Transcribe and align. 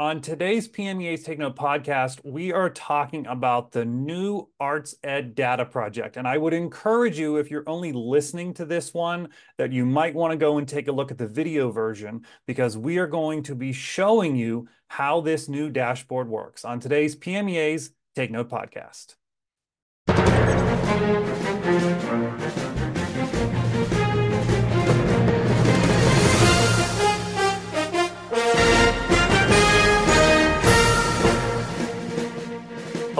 On 0.00 0.22
today's 0.22 0.66
PMEA's 0.66 1.24
Take 1.24 1.38
Note 1.38 1.56
podcast, 1.56 2.24
we 2.24 2.54
are 2.54 2.70
talking 2.70 3.26
about 3.26 3.70
the 3.70 3.84
new 3.84 4.48
Arts 4.58 4.94
Ed 5.04 5.34
data 5.34 5.66
project. 5.66 6.16
And 6.16 6.26
I 6.26 6.38
would 6.38 6.54
encourage 6.54 7.18
you, 7.18 7.36
if 7.36 7.50
you're 7.50 7.68
only 7.68 7.92
listening 7.92 8.54
to 8.54 8.64
this 8.64 8.94
one, 8.94 9.28
that 9.58 9.72
you 9.72 9.84
might 9.84 10.14
want 10.14 10.30
to 10.30 10.38
go 10.38 10.56
and 10.56 10.66
take 10.66 10.88
a 10.88 10.92
look 10.92 11.10
at 11.10 11.18
the 11.18 11.26
video 11.26 11.70
version 11.70 12.24
because 12.46 12.78
we 12.78 12.96
are 12.96 13.06
going 13.06 13.42
to 13.42 13.54
be 13.54 13.74
showing 13.74 14.36
you 14.36 14.68
how 14.88 15.20
this 15.20 15.50
new 15.50 15.68
dashboard 15.68 16.30
works 16.30 16.64
on 16.64 16.80
today's 16.80 17.14
PMEA's 17.14 17.90
Take 18.14 18.30
Note 18.30 18.48
podcast. 18.48 19.16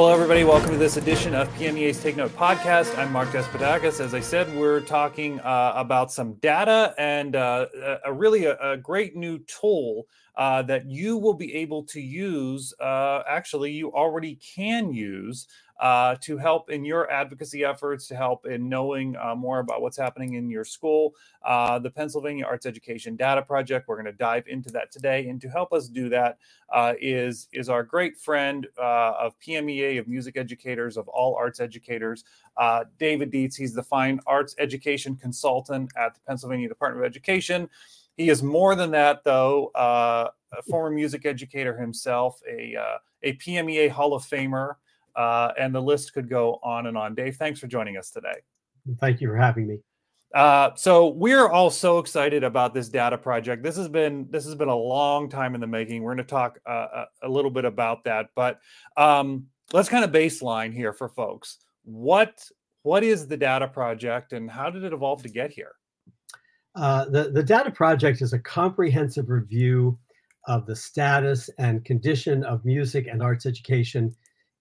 Hello, 0.00 0.14
everybody. 0.14 0.45
Welcome 0.45 0.70
to 0.70 0.78
this 0.78 0.96
edition 0.96 1.34
of 1.34 1.46
PMEA's 1.56 2.02
Take 2.02 2.16
Note 2.16 2.34
podcast. 2.34 2.96
I'm 2.96 3.12
Mark 3.12 3.28
Despotakis. 3.28 4.00
As 4.00 4.14
I 4.14 4.20
said, 4.20 4.50
we're 4.56 4.80
talking 4.80 5.38
uh, 5.40 5.74
about 5.76 6.10
some 6.10 6.36
data 6.36 6.95
and 6.96 7.36
uh, 7.36 7.66
a, 8.06 8.10
really 8.10 8.46
a, 8.46 8.56
a, 8.60 8.78
great 8.78 9.14
new 9.14 9.40
tool 9.40 10.06
uh, 10.36 10.62
that 10.62 10.86
you 10.86 11.18
will 11.18 11.34
be 11.34 11.54
able 11.54 11.82
to 11.84 12.00
use. 12.00 12.73
Uh, 12.80 13.23
actually, 13.28 13.73
you 13.73 13.92
already 13.92 14.36
can 14.36 14.90
use 14.90 15.46
uh, 15.80 16.15
to 16.20 16.37
help 16.37 16.69
in 16.70 16.84
your 16.84 17.11
advocacy 17.11 17.65
efforts, 17.65 18.07
to 18.07 18.15
help 18.15 18.45
in 18.45 18.69
knowing 18.69 19.16
uh, 19.16 19.34
more 19.34 19.61
about 19.61 19.80
what's 19.80 19.97
happening 19.97 20.34
in 20.34 20.51
your 20.51 20.65
school. 20.65 21.15
Uh, 21.43 21.79
the 21.79 21.91
Pennsylvania 21.91 22.45
Arts 22.45 22.66
Education 22.66 23.16
Data 23.16 23.41
Project. 23.41 23.88
We're 23.88 23.97
going 23.97 24.05
to 24.05 24.12
dive 24.12 24.47
into 24.47 24.71
that 24.73 24.93
today, 24.93 25.29
and 25.29 25.41
to 25.41 25.48
help 25.48 25.73
us 25.73 25.88
do 25.88 26.11
that 26.11 26.37
uh, 26.73 26.93
is 27.01 27.48
is 27.52 27.71
our 27.71 27.83
great 27.83 28.19
friend 28.19 28.66
uh, 28.79 29.15
of 29.19 29.41
PMEA 29.41 29.98
of 29.98 30.07
music 30.07 30.37
educators 30.37 30.99
of 30.99 31.09
all 31.09 31.35
arts 31.35 31.60
educators, 31.60 32.24
uh, 32.59 32.85
David 32.99 33.32
Deitz. 33.32 33.57
He's 33.57 33.73
the 33.73 33.82
fine 33.82 34.21
arts 34.26 34.54
education 34.59 35.16
consultant 35.16 35.91
at 35.97 36.13
the 36.13 36.21
Pennsylvania 36.26 36.69
Department 36.69 37.07
of 37.07 37.10
Education. 37.10 37.71
He 38.19 38.29
is 38.29 38.43
more 38.43 38.74
than 38.74 38.91
that, 38.91 39.24
though. 39.24 39.71
a 39.74 40.63
former 40.69 40.91
music 40.91 41.24
educator 41.24 41.74
himself, 41.74 42.43
a 42.47 42.76
a 43.23 43.32
PMEA 43.35 43.88
Hall 43.88 44.13
of 44.13 44.23
Famer. 44.24 44.74
Uh, 45.16 45.53
and 45.59 45.75
the 45.75 45.83
list 45.83 46.13
could 46.13 46.29
go 46.29 46.59
on 46.63 46.87
and 46.87 46.97
on. 46.97 47.15
Dave, 47.15 47.37
thanks 47.37 47.61
for 47.61 47.66
joining 47.66 47.97
us 47.97 48.11
today. 48.11 48.35
Thank 49.01 49.21
you 49.21 49.29
for 49.29 49.37
having 49.37 49.66
me. 49.66 49.79
Uh, 50.35 50.71
so 50.77 51.09
we're 51.09 51.49
all 51.49 51.71
so 51.71 51.99
excited 51.99 52.45
about 52.45 52.73
this 52.73 52.89
data 52.89 53.19
project. 53.19 53.65
This 53.65 53.77
has 53.77 53.88
been 53.88 54.29
this 54.31 54.45
has 54.45 54.55
been 54.55 54.69
a 54.69 54.77
long 54.77 55.29
time 55.29 55.55
in 55.57 55.61
the 55.61 55.66
making. 55.66 56.03
We're 56.03 56.15
going 56.15 56.25
to 56.25 56.31
talk 56.31 56.61
uh, 56.69 56.87
a, 57.23 57.27
a, 57.27 57.29
little 57.29 57.51
bit 57.51 57.65
about 57.65 58.05
that, 58.05 58.29
but 58.37 58.61
um, 58.97 59.47
let's 59.73 59.88
kind 59.88 60.05
of 60.05 60.13
baseline 60.13 60.73
here 60.73 60.93
for 60.93 61.09
folks. 61.09 61.59
What 61.83 62.49
what 62.83 63.03
is 63.03 63.27
the 63.27 63.37
data 63.37 63.66
project, 63.66 64.33
and 64.33 64.49
how 64.49 64.71
did 64.71 64.84
it 64.84 64.93
evolve 64.93 65.22
to 65.25 65.28
get 65.28 65.50
here? 65.50 65.72
Uh, 66.77 67.06
the 67.06 67.31
the 67.31 67.43
data 67.43 67.72
project 67.72 68.22
is 68.22 68.33
a 68.33 68.38
comprehensive 68.38 69.31
review 69.31 69.99
of 70.47 70.65
the 70.65 70.77
status 70.77 71.50
and 71.59 71.84
condition 71.84 72.44
of 72.44 72.65
music 72.65 73.09
and 73.09 73.21
arts 73.21 73.47
education 73.47 74.15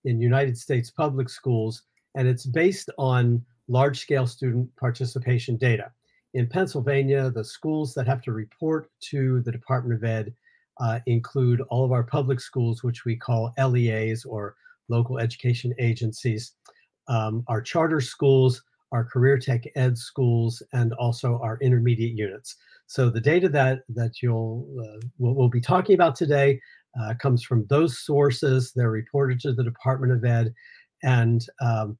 in 0.09 0.19
United 0.19 0.57
States 0.57 0.89
public 0.89 1.29
schools, 1.29 1.83
and 2.15 2.27
it's 2.27 2.45
based 2.45 2.89
on 2.97 3.43
large 3.67 3.99
scale 3.99 4.27
student 4.27 4.67
participation 4.75 5.55
data. 5.55 5.91
In 6.33 6.47
Pennsylvania, 6.47 7.29
the 7.29 7.43
schools 7.43 7.93
that 7.93 8.07
have 8.07 8.21
to 8.23 8.31
report 8.31 8.89
to 9.11 9.41
the 9.41 9.51
Department 9.51 9.95
of 9.95 10.03
Ed 10.03 10.33
uh, 10.79 10.99
include 11.05 11.61
all 11.69 11.85
of 11.85 11.91
our 11.91 12.03
public 12.03 12.39
schools, 12.39 12.83
which 12.83 13.05
we 13.05 13.15
call 13.15 13.53
LEAs 13.57 14.25
or 14.25 14.55
local 14.87 15.19
education 15.19 15.73
agencies, 15.79 16.53
um, 17.07 17.43
our 17.47 17.61
charter 17.61 18.01
schools, 18.01 18.63
our 18.91 19.03
career 19.03 19.37
tech 19.37 19.63
ed 19.75 19.97
schools, 19.97 20.63
and 20.73 20.93
also 20.93 21.39
our 21.43 21.57
intermediate 21.61 22.17
units. 22.17 22.55
So 22.87 23.09
the 23.09 23.21
data 23.21 23.49
that 23.49 23.81
that 23.89 24.21
you'll 24.21 24.67
uh, 24.79 24.99
we'll, 25.19 25.35
we'll, 25.35 25.49
be 25.49 25.61
talking 25.61 25.93
about 25.93 26.15
today 26.15 26.59
uh, 27.01 27.13
comes 27.21 27.43
from 27.43 27.65
those 27.69 27.99
sources. 27.99 28.71
They're 28.75 28.91
reported 28.91 29.39
to 29.41 29.53
the 29.53 29.63
Department 29.63 30.13
of 30.13 30.23
Ed. 30.25 30.53
And 31.03 31.45
um, 31.61 31.97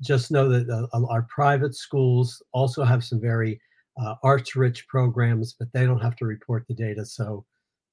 just 0.00 0.30
know 0.30 0.48
that 0.48 0.68
uh, 0.68 1.06
our 1.06 1.26
private 1.34 1.74
schools 1.74 2.42
also 2.52 2.84
have 2.84 3.04
some 3.04 3.20
very 3.20 3.60
uh, 4.00 4.14
arts 4.22 4.56
rich 4.56 4.86
programs, 4.88 5.54
but 5.58 5.68
they 5.72 5.86
don't 5.86 6.00
have 6.00 6.16
to 6.16 6.26
report 6.26 6.64
the 6.68 6.74
data. 6.74 7.04
So 7.04 7.44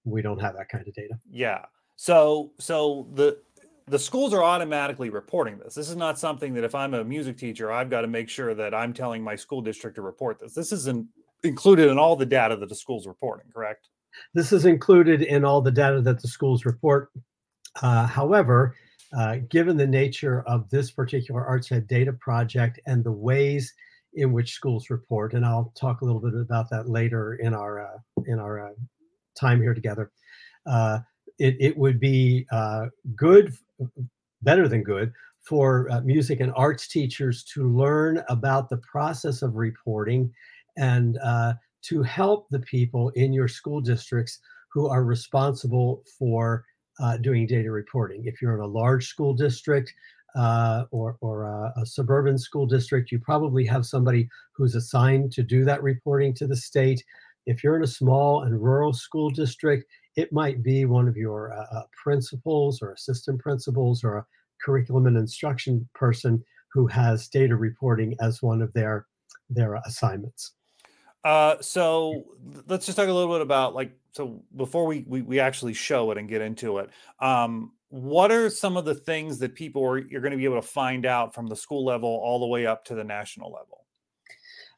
we 0.03 0.21
don't 0.21 0.39
have 0.39 0.55
that 0.55 0.69
kind 0.69 0.87
of 0.87 0.93
data. 0.93 1.13
Yeah. 1.29 1.65
So, 1.95 2.51
so 2.59 3.07
the, 3.13 3.39
the 3.87 3.99
schools 3.99 4.33
are 4.33 4.43
automatically 4.43 5.09
reporting 5.09 5.57
this. 5.59 5.75
This 5.75 5.89
is 5.89 5.95
not 5.95 6.19
something 6.19 6.53
that 6.55 6.63
if 6.63 6.75
I'm 6.75 6.93
a 6.93 7.03
music 7.03 7.37
teacher, 7.37 7.71
I've 7.71 7.89
got 7.89 8.01
to 8.01 8.07
make 8.07 8.29
sure 8.29 8.53
that 8.53 8.73
I'm 8.73 8.93
telling 8.93 9.23
my 9.23 9.35
school 9.35 9.61
district 9.61 9.95
to 9.95 10.01
report 10.01 10.39
this. 10.39 10.53
This 10.53 10.71
isn't 10.71 11.07
included 11.43 11.89
in 11.89 11.97
all 11.97 12.15
the 12.15 12.25
data 12.25 12.55
that 12.55 12.69
the 12.69 12.75
school's 12.75 13.07
reporting, 13.07 13.51
correct? 13.53 13.89
This 14.33 14.51
is 14.51 14.65
included 14.65 15.21
in 15.21 15.45
all 15.45 15.61
the 15.61 15.71
data 15.71 16.01
that 16.01 16.21
the 16.21 16.27
schools 16.27 16.65
report. 16.65 17.09
Uh, 17.81 18.05
however, 18.05 18.75
uh, 19.17 19.37
given 19.49 19.77
the 19.77 19.87
nature 19.87 20.41
of 20.47 20.69
this 20.69 20.91
particular 20.91 21.45
Arts 21.45 21.71
Ed 21.71 21.87
data 21.87 22.13
project 22.13 22.79
and 22.87 23.03
the 23.03 23.11
ways 23.11 23.73
in 24.15 24.31
which 24.31 24.53
schools 24.53 24.89
report, 24.89 25.33
and 25.33 25.45
I'll 25.45 25.71
talk 25.75 26.01
a 26.01 26.05
little 26.05 26.21
bit 26.21 26.33
about 26.33 26.69
that 26.71 26.89
later 26.89 27.35
in 27.35 27.53
our 27.53 27.85
uh, 27.85 27.97
in 28.25 28.39
our 28.39 28.69
uh, 28.69 28.73
time 29.39 29.61
here 29.61 29.73
together. 29.73 30.11
Uh, 30.65 30.99
it, 31.39 31.55
it 31.59 31.77
would 31.77 31.99
be 31.99 32.45
uh, 32.51 32.87
good, 33.15 33.53
better 34.41 34.67
than 34.67 34.83
good, 34.83 35.11
for 35.41 35.89
music 36.05 36.39
and 36.39 36.53
arts 36.55 36.87
teachers 36.87 37.43
to 37.43 37.69
learn 37.69 38.23
about 38.29 38.69
the 38.69 38.77
process 38.77 39.41
of 39.41 39.55
reporting 39.55 40.31
and 40.77 41.17
to 41.83 42.01
help 42.01 42.47
the 42.49 42.59
people 42.59 43.09
in 43.09 43.33
your 43.33 43.47
school 43.47 43.81
districts 43.81 44.39
who 44.71 44.87
are 44.87 45.03
responsible 45.03 46.03
for 46.17 46.63
uh, 46.99 47.17
doing 47.17 47.45
data 47.45 47.71
reporting. 47.71 48.23
If 48.25 48.41
you're 48.41 48.55
in 48.55 48.61
a 48.61 48.67
large 48.67 49.07
school 49.07 49.33
district 49.33 49.93
uh, 50.35 50.85
or, 50.91 51.17
or 51.21 51.43
a, 51.43 51.73
a, 51.81 51.85
suburban 51.85 52.37
school 52.37 52.65
district, 52.65 53.11
you 53.11 53.19
probably 53.19 53.65
have 53.65 53.85
somebody 53.85 54.27
who's 54.55 54.75
assigned 54.75 55.31
to 55.33 55.43
do 55.43 55.63
that 55.65 55.83
reporting 55.83 56.33
to 56.35 56.47
the 56.47 56.55
state. 56.55 57.03
If 57.45 57.63
you're 57.63 57.75
in 57.75 57.83
a 57.83 57.87
small 57.87 58.43
and 58.43 58.61
rural 58.61 58.93
school 58.93 59.29
district, 59.29 59.85
it 60.15 60.31
might 60.31 60.63
be 60.63 60.85
one 60.85 61.07
of 61.07 61.17
your 61.17 61.53
uh, 61.53 61.77
uh 61.77 61.83
principals 62.03 62.81
or 62.81 62.91
assistant 62.91 63.39
principals 63.39 64.03
or 64.03 64.17
a 64.17 64.25
curriculum 64.63 65.07
and 65.07 65.17
instruction 65.17 65.87
person 65.93 66.43
who 66.71 66.87
has 66.87 67.27
data 67.27 67.55
reporting 67.55 68.15
as 68.19 68.41
one 68.41 68.61
of 68.61 68.73
their 68.73 69.05
their 69.49 69.75
assignments. 69.85 70.53
Uh, 71.23 71.55
so 71.61 72.25
let's 72.67 72.85
just 72.85 72.97
talk 72.97 73.07
a 73.07 73.13
little 73.13 73.33
bit 73.33 73.41
about 73.41 73.73
like 73.73 73.97
so 74.11 74.43
before 74.55 74.85
we, 74.85 75.05
we 75.07 75.21
we 75.21 75.39
actually 75.39 75.73
show 75.73 76.11
it 76.11 76.17
and 76.17 76.27
get 76.27 76.41
into 76.41 76.79
it. 76.79 76.89
Um, 77.19 77.71
what 77.89 78.31
are 78.31 78.49
some 78.49 78.75
of 78.75 78.85
the 78.85 78.95
things 78.95 79.39
that 79.39 79.55
people 79.55 79.85
are 79.85 79.99
you're 79.99 80.21
going 80.21 80.31
to 80.31 80.37
be 80.37 80.45
able 80.45 80.61
to 80.61 80.67
find 80.67 81.05
out 81.05 81.33
from 81.33 81.47
the 81.47 81.55
school 81.55 81.85
level 81.85 82.09
all 82.09 82.39
the 82.39 82.47
way 82.47 82.65
up 82.65 82.83
to 82.85 82.95
the 82.95 83.03
national 83.03 83.51
level? 83.51 83.85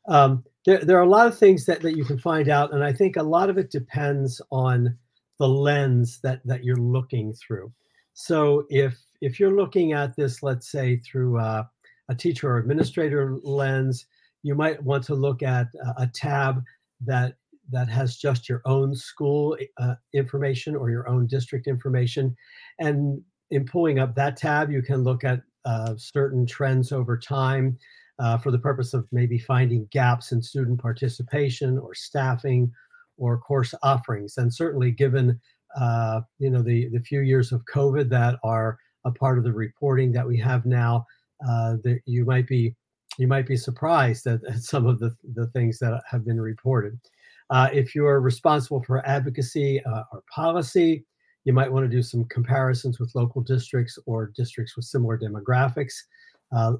Um, 0.07 0.43
there, 0.65 0.79
there 0.79 0.97
are 0.97 1.03
a 1.03 1.09
lot 1.09 1.27
of 1.27 1.37
things 1.37 1.65
that, 1.65 1.81
that 1.81 1.97
you 1.97 2.05
can 2.05 2.19
find 2.19 2.49
out, 2.49 2.73
and 2.73 2.83
I 2.83 2.93
think 2.93 3.15
a 3.15 3.23
lot 3.23 3.49
of 3.49 3.57
it 3.57 3.71
depends 3.71 4.41
on 4.51 4.95
the 5.39 5.47
lens 5.47 6.19
that 6.21 6.41
that 6.45 6.63
you're 6.63 6.75
looking 6.75 7.33
through. 7.33 7.71
So 8.13 8.65
if 8.69 8.97
if 9.21 9.39
you're 9.39 9.55
looking 9.55 9.93
at 9.93 10.15
this, 10.15 10.43
let's 10.43 10.69
say 10.71 10.97
through 10.97 11.39
uh, 11.39 11.63
a 12.09 12.15
teacher 12.15 12.49
or 12.49 12.57
administrator 12.57 13.37
lens, 13.43 14.05
you 14.45 14.53
might 14.53 14.81
want 14.83 15.03
to 15.03 15.15
look 15.15 15.41
at 15.41 15.67
a 15.97 16.05
tab 16.05 16.61
that 17.01 17.33
that 17.71 17.89
has 17.89 18.17
just 18.17 18.47
your 18.47 18.61
own 18.65 18.93
school 18.93 19.57
uh, 19.79 19.95
information 20.13 20.75
or 20.75 20.91
your 20.91 21.09
own 21.09 21.25
district 21.25 21.65
information. 21.65 22.35
And 22.79 23.23
in 23.49 23.65
pulling 23.65 23.97
up 23.97 24.13
that 24.13 24.37
tab, 24.37 24.69
you 24.69 24.83
can 24.83 25.03
look 25.03 25.23
at 25.23 25.41
uh, 25.65 25.95
certain 25.97 26.45
trends 26.45 26.91
over 26.91 27.17
time 27.17 27.75
uh, 28.19 28.37
for 28.37 28.51
the 28.51 28.59
purpose 28.59 28.93
of 28.93 29.07
maybe 29.11 29.39
finding 29.39 29.87
gaps 29.91 30.31
in 30.31 30.43
student 30.43 30.79
participation 30.79 31.79
or 31.79 31.95
staffing 31.95 32.71
or 33.17 33.39
course 33.39 33.73
offerings. 33.81 34.37
And 34.37 34.53
certainly 34.53 34.91
given 34.91 35.39
uh, 35.75 36.21
you 36.37 36.51
know 36.51 36.61
the, 36.61 36.89
the 36.89 36.99
few 36.99 37.21
years 37.21 37.51
of 37.51 37.65
COVID 37.73 38.09
that 38.09 38.37
are 38.43 38.77
a 39.05 39.11
part 39.11 39.39
of 39.39 39.43
the 39.43 39.53
reporting 39.53 40.11
that 40.11 40.27
we 40.27 40.37
have 40.37 40.67
now, 40.67 41.03
uh, 41.49 41.77
that 41.83 41.99
you 42.05 42.25
might 42.25 42.47
be 42.47 42.75
you 43.17 43.27
might 43.27 43.47
be 43.47 43.57
surprised 43.57 44.27
at, 44.27 44.43
at 44.45 44.61
some 44.61 44.85
of 44.85 44.99
the, 44.99 45.15
the 45.33 45.47
things 45.47 45.79
that 45.79 46.01
have 46.09 46.25
been 46.25 46.39
reported. 46.39 46.99
Uh, 47.49 47.69
if 47.71 47.93
you're 47.93 48.19
responsible 48.21 48.81
for 48.83 49.05
advocacy 49.07 49.83
uh, 49.85 50.03
or 50.11 50.23
policy, 50.33 51.05
you 51.43 51.53
might 51.53 51.71
want 51.71 51.85
to 51.85 51.95
do 51.95 52.01
some 52.01 52.25
comparisons 52.25 52.99
with 52.99 53.13
local 53.13 53.41
districts 53.41 53.99
or 54.07 54.31
districts 54.35 54.75
with 54.75 54.85
similar 54.85 55.17
demographics. 55.17 55.93
Uh, 56.55 56.73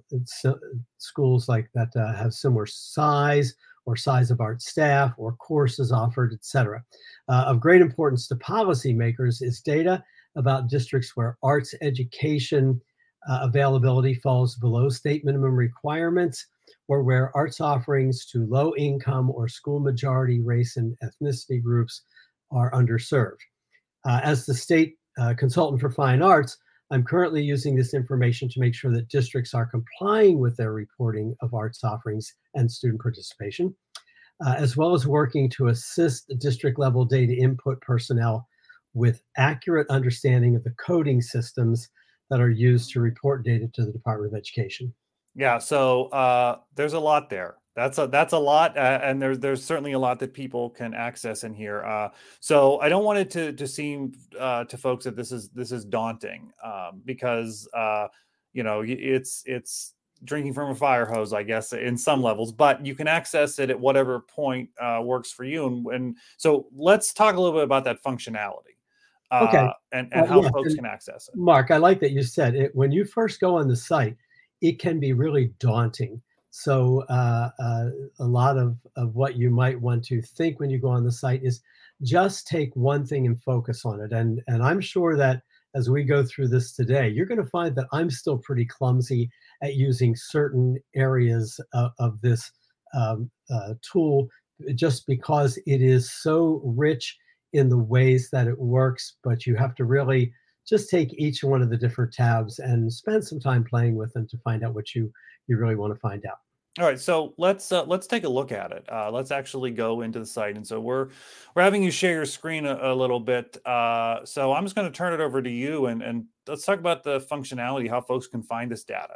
schools 0.98 1.48
like 1.48 1.70
that 1.74 1.90
uh, 1.96 2.14
have 2.14 2.34
similar 2.34 2.66
size 2.66 3.56
or 3.86 3.96
size 3.96 4.32
of 4.32 4.42
art 4.42 4.62
staff 4.62 5.14
or 5.18 5.34
courses 5.34 5.92
offered, 5.92 6.34
etc. 6.34 6.84
Uh, 7.30 7.46
of 7.48 7.60
great 7.60 7.82
importance 7.82 8.28
to 8.28 8.36
policymakers 8.36 9.44
is 9.44 9.62
data 9.62 10.04
about 10.36 10.68
districts 10.68 11.16
where 11.16 11.38
arts 11.44 11.74
education 11.82 12.82
uh, 13.30 13.40
availability 13.44 14.14
falls 14.14 14.56
below 14.56 14.90
state 14.90 15.26
minimum 15.26 15.56
requirements 15.56 16.48
or 16.88 17.04
where 17.04 17.36
arts 17.36 17.60
offerings 17.60 18.26
to 18.26 18.46
low 18.46 18.74
income 18.76 19.32
or 19.32 19.48
school 19.48 19.80
majority 19.80 20.40
race 20.40 20.78
and 20.78 20.96
ethnicity 21.04 21.62
groups 21.62 22.04
are 22.52 22.72
underserved. 22.72 23.40
Uh, 24.06 24.20
as 24.24 24.46
the 24.46 24.54
state 24.54 24.98
uh, 25.20 25.34
consultant 25.38 25.82
for 25.82 25.90
fine 25.90 26.22
arts, 26.22 26.58
I'm 26.92 27.04
currently 27.04 27.42
using 27.42 27.76
this 27.76 27.96
information 27.96 28.48
to 28.50 28.60
make 28.60 28.76
sure 28.76 28.92
that 28.92 29.10
districts 29.10 29.56
are 29.56 29.66
complying 29.66 30.40
with 30.40 30.56
their 30.56 30.74
reporting 30.74 31.36
of 31.42 31.54
arts 31.54 31.84
offerings 31.84 32.32
and 32.54 32.72
student 32.72 33.02
participation, 33.02 33.76
uh, 34.46 34.56
as 34.58 34.78
well 34.78 34.94
as 34.94 35.08
working 35.08 35.50
to 35.52 35.70
assist 35.70 36.32
district 36.38 36.78
level 36.78 37.04
data 37.04 37.34
input 37.34 37.82
personnel 37.82 38.48
with 38.94 39.24
accurate 39.38 39.90
understanding 39.90 40.56
of 40.56 40.64
the 40.64 40.76
coding 40.80 41.22
systems 41.22 41.90
that 42.30 42.40
are 42.40 42.50
used 42.50 42.92
to 42.92 43.00
report 43.00 43.44
data 43.44 43.68
to 43.74 43.86
the 43.86 43.92
Department 43.92 44.34
of 44.34 44.38
Education. 44.38 44.94
Yeah, 45.36 45.58
so 45.58 46.06
uh, 46.08 46.60
there's 46.76 46.94
a 46.94 47.00
lot 47.00 47.30
there. 47.30 47.56
That's 47.76 47.98
a 47.98 48.08
that's 48.08 48.32
a 48.32 48.38
lot, 48.38 48.78
uh, 48.78 49.00
and 49.04 49.22
there's 49.22 49.38
there's 49.40 49.62
certainly 49.62 49.92
a 49.92 50.00
lot 50.00 50.18
that 50.20 50.34
people 50.34 50.70
can 50.70 50.94
access 50.94 51.44
in 51.44 51.54
here. 51.54 51.84
Uh, 51.84 52.10
so 52.40 52.80
I 52.80 52.88
don't 52.88 53.04
want 53.04 53.20
it 53.20 53.30
to 53.32 53.52
to 53.52 53.68
seem 53.68 54.14
uh, 54.40 54.64
to 54.64 54.78
folks 54.78 55.04
that 55.04 55.18
this 55.18 55.34
is 55.34 55.50
this 55.50 55.74
is 55.74 55.84
daunting 55.84 56.52
um, 56.64 57.02
because 57.04 57.68
uh, 57.74 58.08
you 58.54 58.64
know 58.64 58.82
it's 58.86 59.44
it's 59.46 59.94
drinking 60.24 60.54
from 60.54 60.72
a 60.72 60.76
fire 60.76 61.06
hose, 61.06 61.34
I 61.34 61.44
guess, 61.44 61.74
in 61.74 61.98
some 61.98 62.24
levels. 62.24 62.54
But 62.54 62.86
you 62.86 62.96
can 62.96 63.10
access 63.10 63.60
it 63.60 63.70
at 63.70 63.78
whatever 63.78 64.22
point 64.22 64.70
uh, 64.82 65.02
works 65.04 65.32
for 65.32 65.44
you. 65.44 65.68
And, 65.68 65.86
and 65.88 66.18
so 66.38 66.68
let's 66.74 67.14
talk 67.14 67.36
a 67.36 67.42
little 67.42 67.58
bit 67.58 67.66
about 67.66 67.84
that 67.84 68.02
functionality 68.02 68.75
okay. 69.32 69.58
uh, 69.58 69.72
and, 69.92 70.12
and 70.14 70.24
Uh, 70.24 70.26
how 70.26 70.42
yeah, 70.42 70.50
folks 70.50 70.70
and- 70.70 70.78
can 70.78 70.86
access 70.86 71.28
it. 71.28 71.38
Mark, 71.38 71.72
I 71.72 71.78
like 71.78 72.00
that 72.02 72.12
you 72.12 72.24
said 72.24 72.56
it. 72.56 72.76
When 72.76 72.92
you 72.92 73.06
first 73.06 73.40
go 73.40 73.56
on 73.56 73.68
the 73.68 73.76
site, 73.76 74.16
it 74.62 74.80
can 74.80 75.00
be 75.00 75.14
really 75.14 75.54
daunting. 75.60 76.22
So, 76.52 77.04
uh, 77.10 77.50
uh, 77.60 77.90
a 78.20 78.26
lot 78.26 78.58
of, 78.58 78.78
of 78.96 79.16
what 79.16 79.36
you 79.36 79.50
might 79.50 79.80
want 79.80 80.06
to 80.06 80.22
think 80.22 80.60
when 80.60 80.70
you 80.70 80.80
go 80.80 80.88
on 80.90 81.04
the 81.04 81.12
site 81.12 81.44
is 81.44 81.62
just 82.02 82.48
take 82.48 82.74
one 82.76 83.06
thing 83.06 83.26
and 83.26 83.42
focus 83.42 83.84
on 83.86 84.00
it. 84.00 84.14
And, 84.14 84.42
and 84.48 84.64
I'm 84.64 84.80
sure 84.80 85.18
that 85.18 85.42
as 85.76 85.90
we 85.90 86.04
go 86.06 86.24
through 86.24 86.48
this 86.48 86.72
today, 86.72 87.10
you're 87.10 87.26
going 87.26 87.44
to 87.44 87.50
find 87.50 87.76
that 87.76 87.88
I'm 87.92 88.10
still 88.10 88.38
pretty 88.38 88.66
clumsy 88.66 89.30
at 89.62 89.76
using 89.76 90.16
certain 90.16 90.78
areas 90.96 91.60
of, 91.74 91.92
of 92.00 92.22
this 92.22 92.50
um, 92.94 93.30
uh, 93.50 93.74
tool 93.82 94.30
just 94.76 95.06
because 95.08 95.58
it 95.66 95.82
is 95.82 96.14
so 96.14 96.62
rich 96.64 97.18
in 97.56 97.70
the 97.70 97.78
ways 97.78 98.30
that 98.32 98.48
it 98.48 98.60
works. 98.60 99.18
But 99.24 99.46
you 99.46 99.56
have 99.56 99.76
to 99.76 99.86
really 99.86 100.34
just 100.68 100.90
take 100.90 101.14
each 101.14 101.44
one 101.44 101.62
of 101.62 101.70
the 101.70 101.78
different 101.78 102.14
tabs 102.14 102.60
and 102.60 102.92
spend 102.92 103.24
some 103.24 103.40
time 103.40 103.64
playing 103.64 103.96
with 103.96 104.14
them 104.14 104.28
to 104.28 104.38
find 104.40 104.64
out 104.64 104.74
what 104.74 104.96
you 104.96 105.12
you 105.48 105.58
really 105.58 105.76
want 105.76 105.94
to 105.94 106.00
find 106.00 106.26
out. 106.26 106.38
All 106.78 106.86
right, 106.86 107.00
so 107.00 107.34
let's 107.38 107.72
uh, 107.72 107.86
let's 107.86 108.06
take 108.06 108.26
a 108.26 108.30
look 108.30 108.52
at 108.52 108.74
it. 108.74 108.86
Uh, 108.92 109.10
let's 109.10 109.32
actually 109.32 109.72
go 109.72 110.02
into 110.02 110.20
the 110.20 110.26
site, 110.26 110.58
and 110.58 110.68
so 110.68 110.78
we're 110.82 111.08
we're 111.56 111.62
having 111.62 111.82
you 111.82 111.90
share 111.90 112.12
your 112.12 112.26
screen 112.26 112.66
a, 112.66 112.78
a 112.92 112.94
little 112.94 113.22
bit. 113.22 113.58
Uh, 113.66 114.26
so 114.26 114.52
I'm 114.52 114.66
just 114.66 114.76
going 114.76 114.92
to 114.92 114.96
turn 114.96 115.14
it 115.14 115.22
over 115.22 115.42
to 115.42 115.50
you, 115.50 115.86
and 115.86 116.02
and 116.02 116.26
let's 116.48 116.66
talk 116.66 116.80
about 116.80 117.04
the 117.04 117.22
functionality, 117.22 117.90
how 117.90 118.02
folks 118.02 118.28
can 118.28 118.44
find 118.44 118.70
this 118.70 118.84
data. 118.84 119.16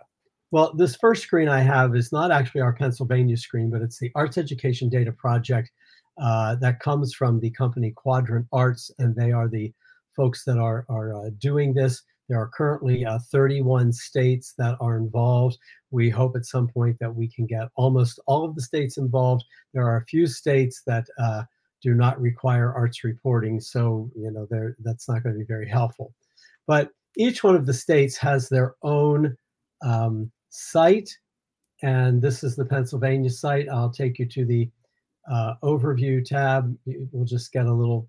Well, 0.51 0.73
this 0.73 0.95
first 0.95 1.23
screen 1.23 1.49
I 1.49 1.59
have 1.59 1.97
is 1.97 2.13
not 2.13 2.31
actually 2.31 2.61
our 2.61 2.73
Pennsylvania 2.73 3.35
screen, 3.35 3.69
but 3.69 3.81
it's 3.81 3.99
the 3.99 4.11
Arts 4.15 4.37
Education 4.37 4.87
Data 4.87 5.11
Project 5.11 5.69
uh, 6.21 6.55
that 6.55 6.79
comes 6.79 7.13
from 7.13 7.39
the 7.39 7.51
company 7.51 7.91
Quadrant 7.91 8.47
Arts, 8.51 8.91
and 8.99 9.15
they 9.15 9.31
are 9.31 9.47
the 9.47 9.71
folks 10.15 10.43
that 10.45 10.57
are 10.57 10.85
are 10.89 11.13
uh, 11.15 11.29
doing 11.39 11.73
this. 11.73 12.03
There 12.27 12.39
are 12.39 12.51
currently 12.53 13.05
uh, 13.05 13.19
31 13.31 13.91
states 13.91 14.53
that 14.59 14.77
are 14.79 14.97
involved. 14.97 15.57
We 15.89 16.11
hope 16.11 16.35
at 16.35 16.45
some 16.45 16.67
point 16.67 16.97
that 16.99 17.13
we 17.13 17.27
can 17.27 17.47
get 17.47 17.69
almost 17.75 18.19
all 18.27 18.45
of 18.45 18.53
the 18.53 18.61
states 18.61 18.97
involved. 18.97 19.43
There 19.73 19.87
are 19.87 19.97
a 19.97 20.05
few 20.05 20.27
states 20.27 20.83
that 20.85 21.07
uh, 21.17 21.43
do 21.81 21.95
not 21.95 22.21
require 22.21 22.73
arts 22.73 23.03
reporting, 23.03 23.59
so 23.59 24.11
you 24.15 24.31
know 24.31 24.47
that's 24.79 25.09
not 25.09 25.23
going 25.23 25.33
to 25.33 25.39
be 25.39 25.45
very 25.45 25.67
helpful. 25.67 26.13
But 26.67 26.91
each 27.17 27.43
one 27.43 27.55
of 27.55 27.65
the 27.65 27.73
states 27.73 28.17
has 28.17 28.47
their 28.47 28.75
own 28.83 29.35
um, 29.81 30.31
site, 30.49 31.09
and 31.81 32.21
this 32.21 32.43
is 32.43 32.55
the 32.55 32.65
Pennsylvania 32.65 33.29
site. 33.29 33.69
I'll 33.69 33.89
take 33.89 34.19
you 34.19 34.25
to 34.27 34.45
the 34.45 34.69
uh, 35.29 35.55
overview 35.63 36.23
tab. 36.23 36.75
We'll 36.85 37.25
just 37.25 37.51
get 37.51 37.65
a 37.65 37.73
little 37.73 38.07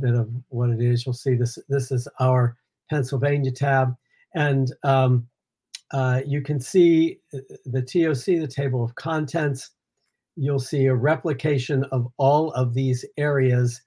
bit 0.00 0.14
of 0.14 0.28
what 0.48 0.70
it 0.70 0.80
is. 0.80 1.04
You'll 1.04 1.12
see 1.12 1.34
this. 1.34 1.58
This 1.68 1.92
is 1.92 2.08
our 2.18 2.56
Pennsylvania 2.88 3.52
tab, 3.52 3.94
and 4.34 4.72
um, 4.84 5.28
uh, 5.92 6.22
you 6.26 6.40
can 6.42 6.60
see 6.60 7.18
uh, 7.34 7.38
the 7.66 7.82
TOC, 7.82 8.40
the 8.40 8.48
table 8.48 8.84
of 8.84 8.94
contents. 8.94 9.70
You'll 10.36 10.60
see 10.60 10.86
a 10.86 10.94
replication 10.94 11.84
of 11.92 12.06
all 12.16 12.52
of 12.52 12.74
these 12.74 13.04
areas 13.16 13.82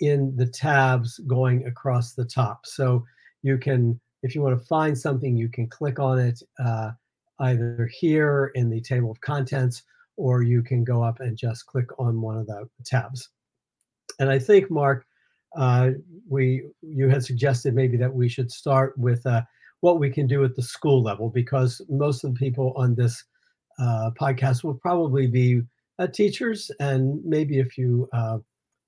in 0.00 0.36
the 0.36 0.46
tabs 0.46 1.18
going 1.26 1.66
across 1.66 2.12
the 2.12 2.24
top. 2.24 2.66
So 2.66 3.04
you 3.42 3.58
can, 3.58 3.98
if 4.22 4.34
you 4.34 4.42
want 4.42 4.58
to 4.58 4.66
find 4.66 4.96
something, 4.96 5.36
you 5.36 5.48
can 5.48 5.68
click 5.68 5.98
on 5.98 6.18
it 6.18 6.42
uh, 6.62 6.90
either 7.40 7.90
here 7.92 8.52
in 8.54 8.70
the 8.70 8.80
table 8.80 9.10
of 9.10 9.20
contents, 9.20 9.82
or 10.16 10.42
you 10.42 10.62
can 10.62 10.84
go 10.84 11.02
up 11.02 11.20
and 11.20 11.36
just 11.36 11.66
click 11.66 11.86
on 11.98 12.20
one 12.20 12.36
of 12.36 12.46
the 12.46 12.68
tabs. 12.84 13.30
And 14.18 14.30
I 14.30 14.38
think, 14.38 14.70
Mark, 14.70 15.06
uh, 15.56 15.90
we 16.28 16.64
you 16.82 17.08
had 17.08 17.24
suggested 17.24 17.74
maybe 17.74 17.96
that 17.96 18.12
we 18.12 18.28
should 18.28 18.50
start 18.50 18.96
with 18.98 19.24
uh, 19.26 19.42
what 19.80 19.98
we 19.98 20.10
can 20.10 20.26
do 20.26 20.44
at 20.44 20.54
the 20.54 20.62
school 20.62 21.02
level 21.02 21.30
because 21.30 21.80
most 21.88 22.24
of 22.24 22.32
the 22.32 22.38
people 22.38 22.72
on 22.76 22.94
this 22.94 23.24
uh, 23.78 24.10
podcast 24.18 24.64
will 24.64 24.74
probably 24.74 25.26
be 25.26 25.62
uh, 25.98 26.06
teachers 26.06 26.70
and 26.80 27.24
maybe 27.24 27.60
a 27.60 27.64
few 27.64 28.08
uh, 28.12 28.38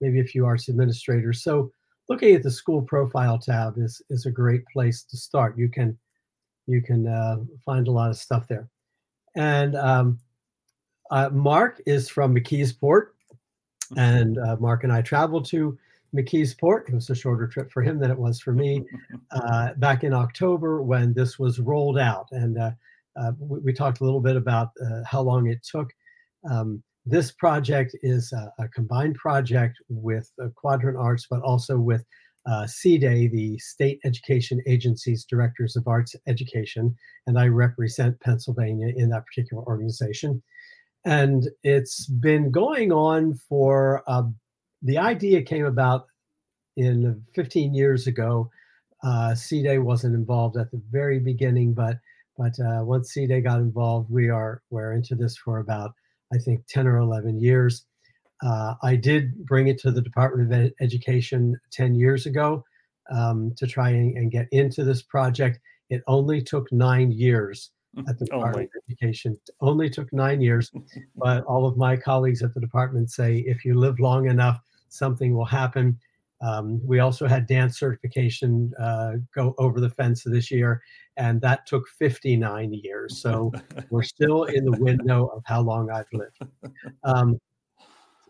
maybe 0.01 0.21
a 0.21 0.25
few 0.25 0.47
arts 0.47 0.69
administrators. 0.69 1.43
So 1.43 1.71
looking 2.09 2.35
at 2.35 2.43
the 2.43 2.51
school 2.51 2.83
profile 2.83 3.39
tab 3.39 3.75
is 3.79 4.03
is 4.11 4.27
a 4.27 4.31
great 4.31 4.65
place 4.73 5.05
to 5.05 5.17
start. 5.17 5.59
You 5.59 5.69
can 5.69 5.99
you 6.67 6.83
can 6.83 7.07
uh, 7.07 7.39
find 7.65 7.89
a 7.89 7.93
lot 7.93 8.11
of 8.11 8.17
stuff 8.17 8.47
there. 8.47 8.69
And 9.37 9.77
um, 9.77 10.19
uh, 11.11 11.31
Mark 11.31 11.81
is 11.87 12.09
from 12.09 12.35
McKeesport, 12.35 13.09
and 13.97 14.39
uh, 14.39 14.57
Mark 14.61 14.85
and 14.85 14.93
I 14.93 15.03
traveled 15.03 15.47
to 15.47 15.79
McKeesport. 16.15 16.89
It 16.89 16.95
was 16.95 17.11
a 17.11 17.15
shorter 17.15 17.47
trip 17.47 17.71
for 17.71 17.83
him 17.83 17.99
than 17.99 18.11
it 18.11 18.19
was 18.19 18.41
for 18.41 18.53
me 18.53 18.85
uh, 19.31 19.75
back 19.75 20.05
in 20.05 20.13
October 20.13 20.83
when 20.83 21.13
this 21.13 21.39
was 21.39 21.59
rolled 21.59 21.99
out. 21.99 22.29
And 22.33 22.59
uh, 22.59 22.71
uh, 23.17 23.33
we, 23.39 23.61
we 23.61 23.73
talked 23.73 24.01
a 24.01 24.05
little 24.05 24.21
bit 24.21 24.37
about 24.37 24.71
uh, 24.85 25.03
how 25.07 25.21
long 25.21 25.49
it 25.49 25.63
took. 25.63 25.91
Um, 26.49 26.83
this 27.05 27.33
project 27.33 27.97
is 28.03 28.33
a, 28.33 28.53
a 28.59 28.69
combined 28.69 29.17
project 29.17 29.79
with 29.89 30.31
uh, 30.43 30.49
Quadrant 30.55 30.99
Arts, 30.99 31.27
but 31.29 31.41
also 31.43 31.79
with 31.79 32.05
uh, 32.47 32.67
SEADAE, 32.67 33.31
the 33.31 33.59
State 33.59 33.99
Education 34.05 34.63
Agency's 34.67 35.25
Directors 35.25 35.77
of 35.77 35.87
Arts 35.87 36.15
Education, 36.27 36.95
and 37.27 37.39
I 37.39 37.49
represent 37.49 38.21
Pennsylvania 38.21 38.93
in 38.97 39.11
that 39.11 39.27
particular 39.27 39.63
organization. 39.65 40.43
And 41.05 41.49
it's 41.63 42.07
been 42.07 42.51
going 42.51 42.93
on 42.93 43.35
for, 43.35 44.03
uh, 44.07 44.25
the 44.83 44.99
idea 44.99 45.43
came 45.43 45.65
about 45.65 46.07
in 46.77 47.23
15 47.35 47.75
years 47.75 48.07
ago. 48.07 48.51
Uh, 49.03 49.35
SEADAE 49.35 49.83
wasn't 49.83 50.15
involved 50.15 50.57
at 50.57 50.71
the 50.71 50.81
very 50.91 51.19
beginning, 51.19 51.75
but 51.75 51.99
but 52.37 52.55
uh, 52.61 52.85
once 52.85 53.13
SEADAE 53.13 53.43
got 53.43 53.59
involved, 53.59 54.11
we 54.11 54.29
are 54.29 54.63
we're 54.71 54.93
into 54.93 55.17
this 55.17 55.37
for 55.37 55.59
about 55.59 55.93
I 56.33 56.39
think 56.39 56.65
10 56.69 56.87
or 56.87 56.99
11 56.99 57.41
years. 57.41 57.85
Uh, 58.43 58.75
I 58.83 58.95
did 58.95 59.45
bring 59.45 59.67
it 59.67 59.79
to 59.81 59.91
the 59.91 60.01
Department 60.01 60.53
of 60.53 60.73
Education 60.81 61.59
10 61.73 61.97
years 61.97 62.27
ago 62.27 62.65
um, 63.11 63.53
to 63.57 63.67
try 63.67 63.91
and, 63.91 64.17
and 64.17 64.31
get 64.31 64.47
into 64.53 64.85
this 64.85 65.03
project. 65.03 65.59
It 65.91 66.03
only 66.07 66.41
took 66.41 66.71
nine 66.71 67.11
years 67.11 67.71
at 68.07 68.19
the 68.19 68.25
Department 68.27 68.57
Only. 68.57 68.65
of 68.65 68.71
Education. 68.89 69.39
Only 69.61 69.91
took 69.91 70.13
nine 70.13 70.41
years, 70.41 70.71
but 71.17 71.45
all 71.45 71.67
of 71.67 71.77
my 71.77 71.97
colleagues 71.97 72.43
at 72.43 72.55
the 72.55 72.61
department 72.61 73.11
say 73.11 73.39
if 73.47 73.65
you 73.65 73.79
live 73.79 73.99
long 74.01 74.29
enough, 74.29 74.61
something 74.89 75.35
will 75.35 75.45
happen. 75.45 75.99
Um, 76.41 76.81
we 76.87 77.01
also 77.01 77.27
had 77.27 77.49
dance 77.49 77.81
certification 77.81 78.73
uh, 78.81 79.15
go 79.35 79.55
over 79.59 79.81
the 79.81 79.91
fence 79.91 80.23
this 80.25 80.51
year, 80.51 80.81
and 81.17 81.41
that 81.41 81.67
took 81.67 81.89
59 81.89 82.73
years. 82.75 83.21
So 83.21 83.53
we're 83.91 84.05
still 84.05 84.45
in 84.45 84.65
the 84.65 84.79
window 84.79 85.27
of 85.27 85.43
how 85.47 85.63
long 85.63 85.91
I've 85.91 86.07
lived. 86.13 86.39
Um, 87.03 87.41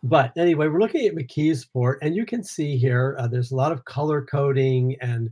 but 0.02 0.32
anyway, 0.36 0.68
we're 0.68 0.80
looking 0.80 1.06
at 1.06 1.14
McKeesport, 1.14 1.96
and 2.02 2.14
you 2.14 2.24
can 2.24 2.42
see 2.42 2.76
here 2.78 3.16
uh, 3.18 3.26
there's 3.26 3.50
a 3.50 3.56
lot 3.56 3.72
of 3.72 3.84
color 3.84 4.22
coding 4.22 4.96
and 5.00 5.30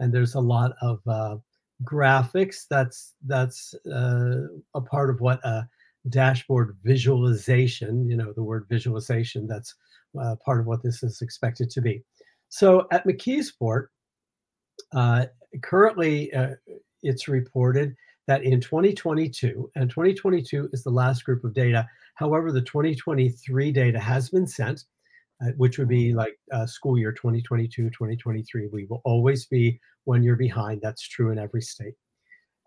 and 0.00 0.12
there's 0.12 0.34
a 0.34 0.40
lot 0.40 0.72
of 0.82 1.00
uh, 1.06 1.36
graphics. 1.84 2.66
That's 2.68 3.14
that's 3.26 3.74
uh, 3.90 4.46
a 4.74 4.80
part 4.80 5.10
of 5.10 5.20
what 5.20 5.44
a 5.44 5.68
dashboard 6.08 6.76
visualization. 6.82 8.08
You 8.08 8.16
know, 8.16 8.32
the 8.32 8.42
word 8.42 8.66
visualization, 8.68 9.46
that's 9.46 9.74
uh, 10.20 10.36
part 10.44 10.60
of 10.60 10.66
what 10.66 10.82
this 10.82 11.02
is 11.02 11.22
expected 11.22 11.70
to 11.70 11.80
be. 11.80 12.02
So 12.48 12.86
at 12.92 13.06
McKeesport, 13.06 13.88
uh, 14.94 15.26
currently 15.62 16.32
uh, 16.32 16.54
it's 17.02 17.28
reported 17.28 17.94
that 18.26 18.42
in 18.42 18.60
2022, 18.60 19.70
and 19.76 19.88
2022 19.88 20.70
is 20.72 20.82
the 20.82 20.90
last 20.90 21.24
group 21.24 21.44
of 21.44 21.54
data. 21.54 21.88
However, 22.14 22.50
the 22.50 22.62
2023 22.62 23.72
data 23.72 24.00
has 24.00 24.30
been 24.30 24.46
sent, 24.46 24.84
which 25.56 25.78
would 25.78 25.88
be 25.88 26.12
like 26.12 26.38
uh, 26.52 26.66
school 26.66 26.98
year 26.98 27.12
2022, 27.12 27.90
2023. 27.90 28.68
We 28.72 28.86
will 28.88 29.02
always 29.04 29.46
be 29.46 29.78
one 30.04 30.22
year 30.22 30.36
behind. 30.36 30.80
That's 30.82 31.06
true 31.06 31.30
in 31.30 31.38
every 31.38 31.62
state. 31.62 31.94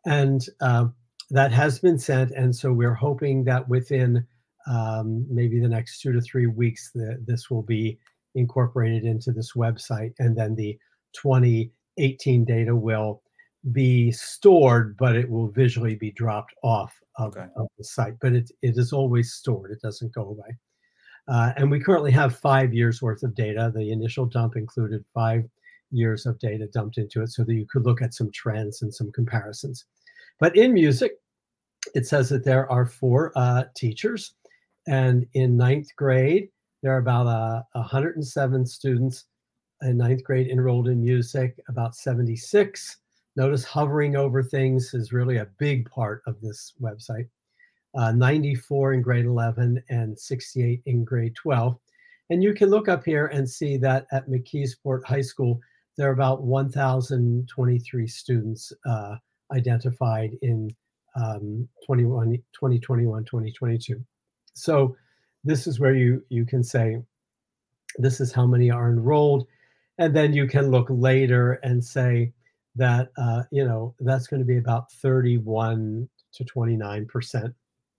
And 0.06 0.42
uh, 0.62 0.88
that 1.32 1.52
has 1.52 1.80
been 1.80 1.98
sent. 1.98 2.32
And 2.32 2.56
so 2.56 2.72
we're 2.72 2.94
hoping 2.94 3.44
that 3.46 3.68
within 3.68 4.26
um, 4.68 5.26
maybe 5.30 5.60
the 5.60 5.68
next 5.68 6.02
two 6.02 6.12
to 6.14 6.22
three 6.22 6.48
weeks, 6.48 6.92
the, 6.94 7.22
this 7.26 7.50
will 7.50 7.64
be 7.64 7.98
incorporated 8.36 9.04
into 9.04 9.32
this 9.32 9.54
website. 9.54 10.14
And 10.20 10.38
then 10.38 10.56
the 10.56 10.78
2018 11.14 12.46
data 12.46 12.76
will 12.76 13.22
be 13.72 14.12
stored, 14.12 14.96
but 14.98 15.16
it 15.16 15.30
will 15.30 15.50
visually 15.50 15.96
be 15.96 16.12
dropped 16.12 16.54
off 16.64 16.94
of, 17.18 17.36
okay. 17.36 17.48
of 17.58 17.68
the 17.78 17.84
site. 17.84 18.14
But 18.22 18.34
it, 18.34 18.52
it 18.62 18.78
is 18.78 18.94
always 18.94 19.34
stored, 19.34 19.72
it 19.72 19.82
doesn't 19.82 20.14
go 20.14 20.24
away. 20.24 20.58
Uh, 21.30 21.54
and 21.58 21.70
we 21.70 21.80
currently 21.80 22.12
have 22.12 22.38
five 22.38 22.74
years 22.74 23.02
worth 23.02 23.24
of 23.24 23.36
data. 23.36 23.72
The 23.74 23.92
initial 23.92 24.26
dump 24.26 24.56
included 24.56 25.06
five 25.14 25.46
years 25.92 26.26
of 26.26 26.40
data 26.40 26.68
dumped 26.68 26.98
into 26.98 27.22
it 27.22 27.30
so 27.30 27.44
that 27.44 27.54
you 27.54 27.66
could 27.70 27.86
look 27.86 28.02
at 28.02 28.14
some 28.14 28.32
trends 28.32 28.82
and 28.82 28.94
some 28.94 29.12
comparisons. 29.12 29.86
But 30.40 30.56
in 30.56 30.74
music, 30.74 31.14
it 31.96 32.08
says 32.08 32.30
that 32.30 32.46
there 32.46 32.72
are 32.72 32.86
four 32.86 33.32
uh, 33.36 33.66
teachers. 33.76 34.34
And 34.88 35.28
in 35.34 35.58
ninth 35.58 35.96
grade, 35.96 36.50
there 36.82 36.94
are 36.94 37.00
about 37.00 37.28
uh, 37.28 37.62
107 37.74 38.66
students 38.66 39.26
in 39.82 39.98
ninth 39.98 40.24
grade 40.24 40.48
enrolled 40.48 40.88
in 40.88 41.02
music, 41.02 41.60
about 41.68 41.96
76 41.96 42.98
Notice 43.40 43.64
hovering 43.64 44.18
over 44.18 44.44
things 44.44 44.94
is 44.94 45.14
really 45.14 45.38
a 45.38 45.48
big 45.60 45.90
part 45.90 46.22
of 46.28 46.42
this 46.42 46.74
website. 46.82 47.30
Uh, 47.96 48.12
94 48.12 48.94
in 48.94 49.02
grade 49.02 49.26
11 49.26 49.82
and 49.90 50.18
68 50.18 50.82
in 50.86 51.04
grade 51.04 51.36
12. 51.36 51.78
And 52.30 52.44
you 52.44 52.54
can 52.54 52.70
look 52.70 52.88
up 52.88 53.04
here 53.04 53.28
and 53.28 53.50
see 53.50 53.78
that 53.78 54.06
at 54.12 54.30
McKeesport 54.30 55.04
High 55.04 55.22
School, 55.22 55.60
there 55.98 56.10
are 56.10 56.14
about 56.14 56.44
1,023 56.44 58.08
students 58.08 58.72
uh, 58.86 59.16
identified 59.52 60.32
in 60.44 60.70
um, 61.16 61.68
21, 61.86 62.36
2021, 62.54 63.26
2022. 63.26 64.06
So 64.54 64.96
this 65.44 65.66
is 65.66 65.80
where 65.80 65.96
you, 65.96 66.24
you 66.30 66.46
can 66.46 66.64
say, 66.64 66.98
this 67.98 68.22
is 68.22 68.32
how 68.32 68.46
many 68.46 68.70
are 68.70 68.92
enrolled. 68.92 69.48
And 69.98 70.16
then 70.16 70.32
you 70.32 70.48
can 70.48 70.70
look 70.70 70.88
later 70.90 71.54
and 71.64 71.84
say, 71.84 72.32
that 72.76 73.10
uh, 73.18 73.44
you 73.52 73.66
know 73.66 73.94
that's 74.00 74.28
going 74.28 74.40
to 74.40 74.46
be 74.46 74.58
about 74.58 74.92
31 74.94 76.08
to 76.34 76.44
29 76.46 77.06
percent 77.06 77.54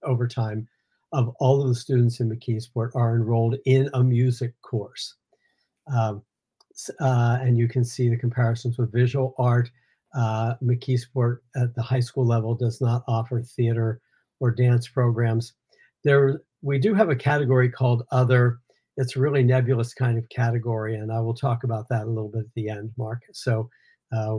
over 0.05 0.27
time 0.27 0.69
of 1.13 1.35
all 1.41 1.63
of 1.63 1.69
the 1.69 1.75
students 1.75 2.21
in 2.21 2.31
McKeesport 2.31 2.91
are 2.95 3.17
enrolled 3.17 3.57
in 3.65 3.91
a 3.95 4.03
music 4.03 4.55
course. 4.63 5.15
Um, 5.93 6.23
uh, 7.01 7.39
and 7.41 7.59
you 7.59 7.69
can 7.69 7.85
see 7.85 8.09
the 8.09 8.17
comparisons 8.17 8.79
with 8.79 8.93
visual 8.93 9.35
art. 9.39 9.71
Uh, 10.15 10.55
McKeesport 10.63 11.39
at 11.57 11.75
the 11.75 11.83
high 11.83 12.01
school 12.01 12.27
level 12.27 12.55
does 12.55 12.81
not 12.81 13.03
offer 13.07 13.43
theater 13.43 14.01
or 14.39 14.51
dance 14.51 14.89
programs. 14.89 15.53
There, 16.05 16.43
we 16.63 16.79
do 16.79 16.95
have 16.95 17.11
a 17.11 17.17
category 17.17 17.69
called 17.69 18.05
other. 18.11 18.59
It's 18.97 19.17
a 19.17 19.21
really 19.21 19.43
nebulous 19.43 19.95
kind 19.95 20.19
of 20.19 20.29
category, 20.29 20.97
and 20.97 21.13
I 21.13 21.21
will 21.21 21.35
talk 21.35 21.65
about 21.65 21.89
that 21.91 22.05
a 22.05 22.11
little 22.11 22.29
bit 22.29 22.41
at 22.41 22.55
the 22.55 22.69
end, 22.69 22.93
Mark. 22.97 23.23
So 23.33 23.69
uh, 24.13 24.39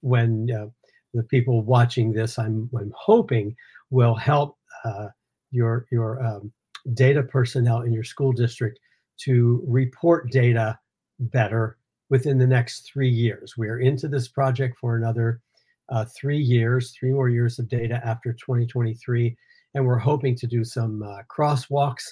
when 0.00 0.50
uh, 0.50 0.66
the 1.12 1.22
people 1.24 1.62
watching 1.62 2.12
this, 2.12 2.38
I'm, 2.38 2.68
I'm 2.76 2.92
hoping, 2.96 3.54
will 3.90 4.14
help 4.14 4.56
uh, 4.84 5.08
your, 5.50 5.86
your 5.90 6.24
um, 6.24 6.52
data 6.92 7.22
personnel 7.22 7.82
in 7.82 7.92
your 7.92 8.04
school 8.04 8.32
district 8.32 8.78
to 9.16 9.62
report 9.66 10.30
data 10.30 10.78
better 11.18 11.78
within 12.10 12.38
the 12.38 12.46
next 12.46 12.90
three 12.92 13.08
years. 13.08 13.56
We're 13.56 13.80
into 13.80 14.08
this 14.08 14.28
project 14.28 14.78
for 14.78 14.96
another 14.96 15.40
uh, 15.88 16.04
three 16.04 16.38
years, 16.38 16.92
three 16.92 17.10
more 17.10 17.28
years 17.28 17.58
of 17.58 17.68
data 17.68 18.00
after 18.04 18.32
2023. 18.32 19.36
And 19.74 19.86
we're 19.86 19.98
hoping 19.98 20.34
to 20.36 20.46
do 20.46 20.64
some 20.64 21.02
uh, 21.02 21.22
crosswalks 21.28 22.04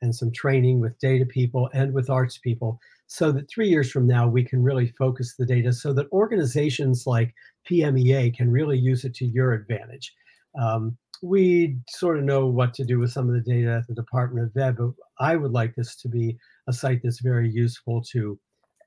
and 0.00 0.14
some 0.14 0.32
training 0.32 0.80
with 0.80 0.98
data 0.98 1.24
people 1.24 1.70
and 1.74 1.92
with 1.92 2.10
arts 2.10 2.38
people 2.38 2.80
so 3.06 3.30
that 3.30 3.48
three 3.48 3.68
years 3.68 3.90
from 3.90 4.06
now 4.06 4.26
we 4.26 4.42
can 4.42 4.62
really 4.62 4.88
focus 4.98 5.34
the 5.36 5.46
data 5.46 5.72
so 5.72 5.92
that 5.92 6.10
organizations 6.12 7.06
like 7.06 7.34
PMEA 7.70 8.34
can 8.34 8.50
really 8.50 8.78
use 8.78 9.04
it 9.04 9.14
to 9.16 9.26
your 9.26 9.52
advantage. 9.52 10.12
Um, 10.58 10.96
we 11.22 11.78
sort 11.88 12.18
of 12.18 12.24
know 12.24 12.46
what 12.46 12.74
to 12.74 12.84
do 12.84 12.98
with 12.98 13.12
some 13.12 13.28
of 13.28 13.34
the 13.34 13.40
data 13.40 13.70
at 13.72 13.86
the 13.86 13.94
Department 13.94 14.46
of 14.46 14.60
Ed, 14.60 14.76
but 14.76 14.90
I 15.20 15.36
would 15.36 15.52
like 15.52 15.74
this 15.76 15.96
to 15.96 16.08
be 16.08 16.36
a 16.68 16.72
site 16.72 17.00
that's 17.02 17.20
very 17.20 17.48
useful 17.48 18.02
to 18.12 18.38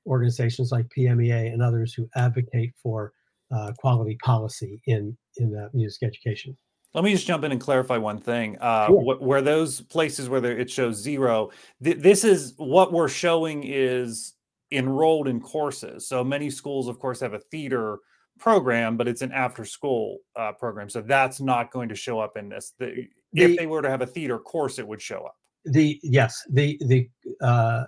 organizations 0.06 0.70
like 0.70 0.86
PMEA 0.96 1.52
and 1.52 1.62
others 1.62 1.94
who 1.94 2.08
advocate 2.14 2.72
for 2.80 3.12
uh, 3.54 3.72
quality 3.78 4.16
policy 4.22 4.80
in 4.86 5.16
in 5.38 5.56
uh, 5.56 5.68
music 5.72 6.02
education. 6.02 6.56
Let 6.94 7.04
me 7.04 7.12
just 7.12 7.26
jump 7.26 7.44
in 7.44 7.52
and 7.52 7.60
clarify 7.60 7.96
one 7.96 8.18
thing. 8.18 8.58
Uh, 8.58 8.86
sure. 8.86 9.16
wh- 9.16 9.22
where 9.22 9.42
those 9.42 9.80
places 9.80 10.28
where 10.28 10.44
it 10.44 10.70
shows 10.70 10.96
zero, 10.96 11.50
th- 11.82 11.98
this 11.98 12.24
is 12.24 12.54
what 12.56 12.92
we're 12.92 13.08
showing 13.08 13.64
is 13.64 14.34
enrolled 14.72 15.28
in 15.28 15.40
courses. 15.40 16.08
So 16.08 16.24
many 16.24 16.50
schools, 16.50 16.88
of 16.88 16.98
course, 16.98 17.20
have 17.20 17.34
a 17.34 17.38
theater 17.38 17.98
program, 18.38 18.96
but 18.96 19.08
it's 19.08 19.22
an 19.22 19.32
after 19.32 19.64
school 19.64 20.18
uh, 20.36 20.52
program. 20.52 20.88
So 20.88 21.00
that's 21.00 21.40
not 21.40 21.70
going 21.70 21.88
to 21.88 21.94
show 21.94 22.20
up 22.20 22.36
in 22.36 22.48
this. 22.48 22.74
The, 22.78 23.08
the, 23.32 23.42
if 23.42 23.56
they 23.56 23.66
were 23.66 23.82
to 23.82 23.90
have 23.90 24.02
a 24.02 24.06
theater 24.06 24.38
course, 24.38 24.78
it 24.78 24.86
would 24.86 25.02
show 25.02 25.24
up. 25.24 25.36
The 25.64 25.98
yes, 26.02 26.42
the 26.48 26.78
the 26.86 27.08
uh, 27.40 27.84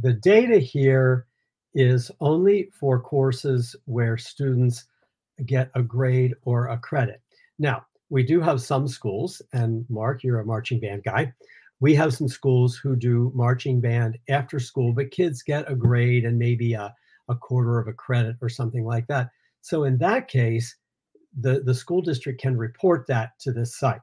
the 0.00 0.14
data 0.14 0.58
here 0.58 1.26
is 1.74 2.10
only 2.20 2.68
for 2.78 3.00
courses 3.00 3.76
where 3.84 4.18
students 4.18 4.84
get 5.46 5.70
a 5.74 5.82
grade 5.82 6.34
or 6.44 6.68
a 6.68 6.78
credit. 6.78 7.20
Now, 7.58 7.86
we 8.10 8.22
do 8.22 8.40
have 8.40 8.60
some 8.60 8.88
schools, 8.88 9.40
and 9.52 9.86
Mark, 9.88 10.22
you're 10.22 10.40
a 10.40 10.44
marching 10.44 10.80
band 10.80 11.04
guy. 11.04 11.32
We 11.80 11.94
have 11.94 12.14
some 12.14 12.28
schools 12.28 12.76
who 12.76 12.94
do 12.94 13.32
marching 13.34 13.80
band 13.80 14.18
after 14.28 14.60
school, 14.60 14.92
but 14.92 15.10
kids 15.10 15.42
get 15.42 15.70
a 15.70 15.74
grade 15.74 16.24
and 16.24 16.38
maybe 16.38 16.74
a, 16.74 16.94
a 17.28 17.34
quarter 17.34 17.78
of 17.78 17.88
a 17.88 17.92
credit 17.92 18.36
or 18.42 18.48
something 18.48 18.84
like 18.84 19.06
that. 19.06 19.30
So 19.62 19.84
in 19.84 19.96
that 19.98 20.28
case, 20.28 20.76
the, 21.40 21.60
the 21.60 21.74
school 21.74 22.02
district 22.02 22.40
can 22.40 22.56
report 22.56 23.06
that 23.06 23.30
to 23.40 23.52
this 23.52 23.78
site. 23.78 24.00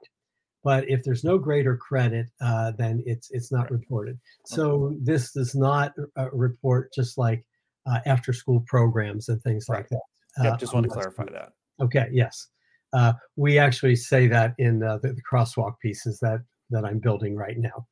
But 0.63 0.89
if 0.89 1.03
there's 1.03 1.23
no 1.23 1.37
greater 1.37 1.77
credit, 1.77 2.27
uh, 2.41 2.73
then 2.77 3.01
it's 3.05 3.29
it's 3.31 3.49
not 3.49 3.71
reported. 3.71 4.19
So 4.45 4.93
this 5.01 5.31
does 5.31 5.55
not 5.55 5.93
uh, 6.17 6.29
report 6.31 6.91
just 6.93 7.17
like 7.17 7.45
uh, 7.85 7.99
after 8.05 8.33
school 8.33 8.63
programs 8.67 9.29
and 9.29 9.41
things 9.41 9.67
right. 9.69 9.77
like 9.77 9.89
that. 9.89 10.01
Yeah, 10.43 10.57
just 10.57 10.73
want 10.73 10.85
to 10.85 10.89
clarify 10.89 11.25
that. 11.31 11.53
Okay, 11.81 12.07
yes. 12.11 12.47
Uh, 12.91 13.13
we 13.35 13.57
actually 13.57 13.95
say 13.95 14.27
that 14.27 14.53
in 14.57 14.83
uh, 14.83 14.97
the, 15.01 15.13
the, 15.13 15.21
crosswalk 15.31 15.73
pieces 15.81 16.19
that 16.19 16.39
that 16.71 16.83
I'm 16.83 16.99
building 16.99 17.35
right 17.35 17.57
now. 17.57 17.87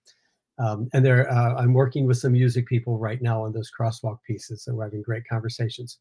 Um, 0.60 0.90
and 0.94 1.06
there, 1.06 1.32
uh, 1.32 1.56
I'm 1.56 1.74
working 1.74 2.08
with 2.08 2.18
some 2.18 2.32
music 2.34 2.68
people 2.68 2.98
right 2.98 3.22
now 3.22 3.44
on 3.44 3.54
those 3.54 3.70
crosswalk 3.80 4.18
pieces, 4.26 4.66
and 4.68 4.76
we're 4.76 4.86
having 4.86 5.04
great 5.04 5.24
conversations. 5.30 6.00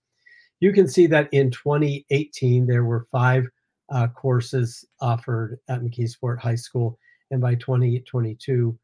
You 0.61 0.73
can 0.73 0.89
see 0.89 1.07
that 1.09 1.29
in 1.33 1.51
2018 1.51 2.67
there 2.67 2.85
were 2.85 3.07
five 3.13 3.47
uh, 3.91 4.09
courses 4.09 4.85
offered 5.01 5.59
at 5.69 5.83
McKeesport 5.83 6.39
High 6.39 6.55
School, 6.55 6.99
and 7.31 7.41
by 7.41 7.55
2022 7.57 8.79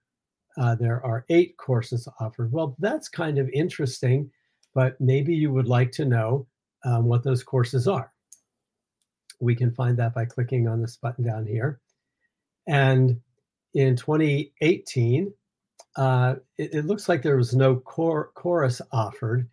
uh, 0.59 0.75
there 0.75 1.05
are 1.05 1.25
eight 1.31 1.57
courses 1.57 2.09
offered. 2.21 2.53
Well, 2.53 2.77
that's 2.79 3.09
kind 3.09 3.39
of 3.39 3.49
interesting, 3.51 4.31
but 4.75 5.01
maybe 5.01 5.35
you 5.35 5.51
would 5.53 5.69
like 5.69 5.93
to 5.93 6.05
know 6.05 6.47
um, 6.85 7.05
what 7.05 7.23
those 7.23 7.43
courses 7.43 7.89
are. 7.89 8.13
We 9.41 9.55
can 9.55 9.73
find 9.73 9.97
that 9.99 10.15
by 10.15 10.25
clicking 10.25 10.69
on 10.69 10.81
this 10.81 10.97
button 10.97 11.25
down 11.25 11.47
here. 11.47 11.81
And 12.67 13.21
in 13.75 13.97
2018, 13.97 15.33
uh, 15.97 16.35
it, 16.59 16.75
it, 16.75 16.87
looks 16.87 17.09
like 17.09 17.23
there 17.23 17.37
was 17.37 17.55
no 17.55 17.77
cor- 17.77 18.31
chorus 18.35 18.81
offered, 18.93 19.49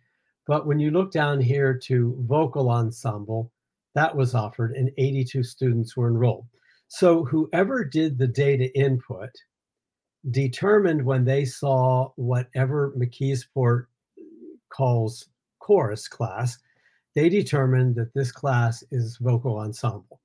but 0.50 0.66
when 0.66 0.80
you 0.80 0.90
look 0.90 1.12
down 1.12 1.40
here 1.40 1.78
to 1.78 2.16
vocal 2.26 2.70
ensemble, 2.70 3.52
that 3.94 4.16
was 4.16 4.34
offered 4.34 4.72
and 4.72 4.90
82 4.98 5.44
students 5.44 5.96
were 5.96 6.08
enrolled. 6.08 6.48
So 6.88 7.24
whoever 7.24 7.84
did 7.84 8.18
the 8.18 8.26
data 8.26 8.76
input 8.76 9.30
determined 10.32 11.04
when 11.04 11.24
they 11.24 11.44
saw 11.44 12.10
whatever 12.16 12.92
McKeesport 12.98 13.84
calls 14.70 15.28
chorus 15.60 16.08
class 16.08 16.58
they 17.14 17.28
determined 17.28 17.94
that 17.94 18.12
this 18.14 18.32
class 18.32 18.82
is 18.90 19.18
vocal 19.20 19.56
ensemble. 19.58 20.20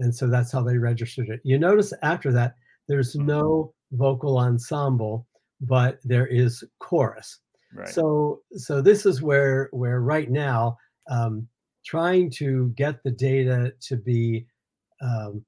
And 0.00 0.12
so 0.12 0.26
that's 0.26 0.50
how 0.50 0.64
they 0.64 0.78
registered 0.78 1.28
it. 1.28 1.42
You 1.44 1.60
notice 1.60 1.92
after 2.02 2.32
that, 2.32 2.56
There's 2.88 3.14
no 3.14 3.72
vocal 3.92 4.36
ensemble, 4.38 5.28
but 5.60 6.00
there 6.02 6.26
is 6.26 6.64
chorus. 6.80 7.38
Right. 7.74 7.88
So 7.88 8.40
so 8.52 8.80
this 8.80 9.06
is 9.06 9.22
where 9.22 9.68
where 9.72 10.00
right 10.00 10.30
now 10.30 10.76
um, 11.10 11.46
trying 11.84 12.30
to 12.30 12.72
get 12.76 13.02
the 13.02 13.10
data 13.10 13.72
to 13.80 13.96
be 13.96 14.46
um, 15.02 15.44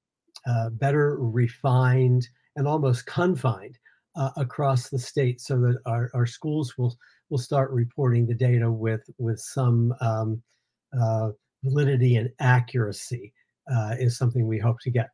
uh, 0.46 0.70
better 0.70 1.16
refined 1.18 2.28
and 2.56 2.66
almost 2.66 3.06
confined 3.06 3.78
uh, 4.16 4.30
across 4.36 4.88
the 4.88 4.98
state 4.98 5.40
so 5.40 5.60
that 5.60 5.78
our, 5.86 6.10
our 6.14 6.26
schools 6.26 6.76
will 6.76 6.96
will 7.30 7.38
start 7.38 7.70
reporting 7.70 8.26
the 8.26 8.34
data 8.34 8.70
with 8.70 9.02
with 9.18 9.38
some 9.40 9.94
um, 10.00 10.42
uh, 11.00 11.30
validity 11.64 12.16
and 12.16 12.30
accuracy 12.40 13.32
uh, 13.72 13.94
is 13.98 14.18
something 14.18 14.46
we 14.46 14.58
hope 14.58 14.78
to 14.80 14.90
get. 14.90 15.08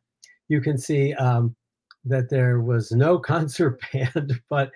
You 0.47 0.61
can 0.61 0.77
see 0.77 1.13
um, 1.13 1.55
that 2.05 2.29
there 2.29 2.61
was 2.61 2.91
no 2.91 3.19
concert 3.33 3.79
band, 3.91 4.39
but 4.49 4.71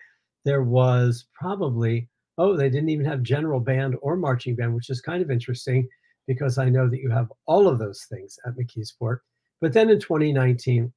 there 0.46 0.64
was 0.64 1.26
probably 1.34 2.10
oh 2.38 2.56
they 2.56 2.70
didn't 2.70 2.90
even 2.90 3.06
have 3.06 3.24
general 3.24 3.60
band 3.60 3.96
or 4.02 4.16
marching 4.16 4.56
band, 4.56 4.74
which 4.74 4.90
is 4.90 5.02
kind 5.02 5.22
of 5.22 5.32
interesting 5.32 5.88
because 6.28 6.58
I 6.58 6.70
know 6.70 6.90
that 6.90 7.00
you 7.00 7.10
have 7.10 7.32
all 7.46 7.68
of 7.68 7.80
those 7.80 8.06
things 8.10 8.38
at 8.46 8.56
McKeesport. 8.56 9.18
But 9.62 9.74
then 9.74 9.90
in 9.90 10.00
2019, 10.00 10.92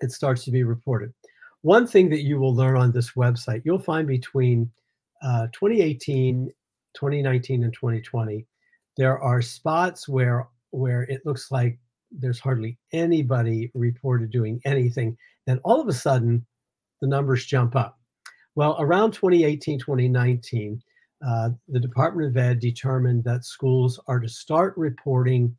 it 0.00 0.12
starts 0.12 0.44
to 0.44 0.50
be 0.50 0.64
reported. 0.64 1.12
One 1.62 1.86
thing 1.86 2.08
that 2.10 2.22
you 2.22 2.38
will 2.38 2.54
learn 2.54 2.76
on 2.76 2.92
this 2.92 3.12
website, 3.12 3.62
you'll 3.64 3.78
find 3.78 4.06
between 4.06 4.70
uh, 5.22 5.46
2018, 5.52 6.52
2019, 6.94 7.64
and 7.64 7.72
2020, 7.72 8.46
there 8.96 9.18
are 9.18 9.40
spots 9.40 10.08
where 10.08 10.48
where 10.70 11.02
it 11.02 11.24
looks 11.24 11.50
like 11.50 11.78
there's 12.10 12.40
hardly 12.40 12.78
anybody 12.92 13.70
reported 13.74 14.30
doing 14.30 14.60
anything. 14.64 15.16
Then 15.46 15.60
all 15.64 15.80
of 15.80 15.88
a 15.88 15.92
sudden, 15.92 16.44
the 17.00 17.06
numbers 17.06 17.46
jump 17.46 17.76
up. 17.76 17.98
Well, 18.54 18.76
around 18.78 19.12
2018, 19.12 19.78
2019, 19.78 20.82
uh, 21.26 21.50
the 21.68 21.80
Department 21.80 22.28
of 22.28 22.36
Ed 22.36 22.60
determined 22.60 23.24
that 23.24 23.44
schools 23.44 23.98
are 24.06 24.20
to 24.20 24.28
start 24.28 24.74
reporting 24.76 25.56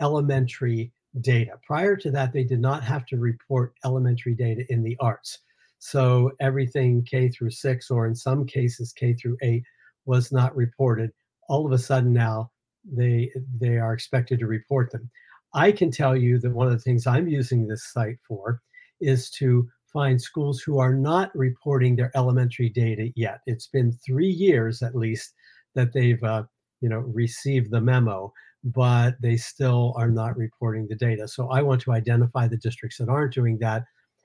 elementary 0.00 0.92
data. 1.20 1.52
Prior 1.64 1.96
to 1.96 2.10
that, 2.10 2.32
they 2.32 2.44
did 2.44 2.60
not 2.60 2.82
have 2.82 3.06
to 3.06 3.18
report 3.18 3.74
elementary 3.84 4.34
data 4.34 4.64
in 4.70 4.82
the 4.82 4.96
arts. 5.00 5.38
So 5.78 6.32
everything 6.40 7.04
K 7.04 7.28
through 7.28 7.50
six, 7.50 7.90
or 7.90 8.06
in 8.06 8.14
some 8.14 8.46
cases 8.46 8.92
K 8.92 9.14
through 9.14 9.36
eight, 9.42 9.64
was 10.06 10.32
not 10.32 10.56
reported. 10.56 11.12
All 11.48 11.66
of 11.66 11.72
a 11.72 11.78
sudden 11.78 12.12
now, 12.12 12.50
they 12.90 13.30
they 13.60 13.78
are 13.78 13.92
expected 13.92 14.38
to 14.40 14.46
report 14.46 14.90
them. 14.90 15.10
I 15.54 15.70
can 15.70 15.90
tell 15.90 16.16
you 16.16 16.38
that 16.38 16.52
one 16.52 16.66
of 16.66 16.72
the 16.72 16.78
things 16.78 17.06
I'm 17.06 17.28
using 17.28 17.66
this 17.66 17.92
site 17.92 18.18
for 18.26 18.62
is 19.00 19.30
to 19.30 19.68
find 19.92 20.20
schools 20.20 20.60
who 20.60 20.78
are 20.78 20.94
not 20.94 21.30
reporting 21.34 21.96
their 21.96 22.10
elementary 22.14 22.68
data 22.68 23.10
yet. 23.14 23.40
It's 23.46 23.66
been 23.66 23.92
three 23.92 24.30
years 24.30 24.82
at 24.82 24.94
least 24.94 25.34
that 25.74 25.92
they've 25.92 26.22
uh, 26.22 26.44
you 26.80 26.88
know 26.88 26.98
received 26.98 27.70
the 27.70 27.80
memo, 27.80 28.32
but 28.64 29.14
they 29.20 29.36
still 29.36 29.94
are 29.96 30.10
not 30.10 30.36
reporting 30.36 30.86
the 30.88 30.96
data. 30.96 31.28
So 31.28 31.50
I 31.50 31.62
want 31.62 31.80
to 31.82 31.92
identify 31.92 32.48
the 32.48 32.56
districts 32.56 32.98
that 32.98 33.08
aren't 33.08 33.34
doing 33.34 33.58
that 33.58 33.84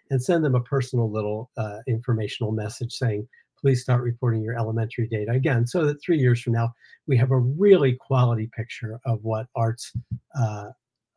and 0.10 0.22
send 0.22 0.44
them 0.44 0.56
a 0.56 0.62
personal 0.62 1.12
little 1.12 1.52
uh, 1.58 1.80
informational 1.88 2.52
message 2.52 2.94
saying, 2.94 3.28
please 3.60 3.82
start 3.82 4.04
reporting 4.04 4.42
your 4.42 4.58
elementary 4.58 5.08
data 5.08 5.32
again, 5.32 5.66
so 5.66 5.86
that 5.86 6.02
three 6.02 6.18
years 6.18 6.42
from 6.42 6.54
now 6.54 6.72
we 7.08 7.18
have 7.18 7.32
a 7.32 7.40
really 7.40 7.98
quality 8.00 8.50
picture 8.56 9.00
of 9.06 9.20
what 9.24 9.48
arts 9.56 9.92
uh, 10.40 10.70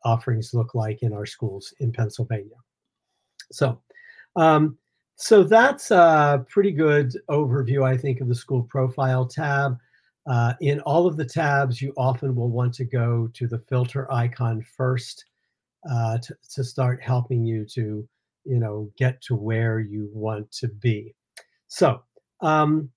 offerings 0.03 0.53
look 0.53 0.73
like 0.73 1.03
in 1.03 1.13
our 1.13 1.25
schools 1.25 1.73
in 1.79 1.91
Pennsylvania. 1.91 2.57
So 3.51 3.79
um, 4.35 4.77
so 5.15 5.43
that's 5.43 5.91
a 5.91 6.43
pretty 6.49 6.71
good 6.71 7.13
overview, 7.29 7.83
I 7.83 7.95
think, 7.95 8.21
of 8.21 8.27
the 8.27 8.35
school 8.35 8.63
profile 8.63 9.25
tab. 9.25 9.77
Uh, 10.27 10.53
in 10.61 10.79
all 10.81 11.05
of 11.05 11.15
the 11.15 11.25
tabs, 11.25 11.81
you 11.81 11.93
often 11.97 12.35
will 12.35 12.49
want 12.49 12.73
to 12.75 12.85
go 12.85 13.29
to 13.33 13.47
the 13.47 13.59
filter 13.69 14.11
icon 14.11 14.63
first 14.75 15.25
uh, 15.89 16.17
to, 16.19 16.35
to 16.53 16.63
start 16.63 17.01
helping 17.01 17.45
you 17.45 17.65
to, 17.65 18.07
you 18.45 18.59
know, 18.59 18.91
get 18.97 19.21
to 19.21 19.35
where 19.35 19.79
you 19.79 20.09
want 20.13 20.51
to 20.51 20.67
be. 20.67 21.13
So 21.67 22.01
um, 22.41 22.89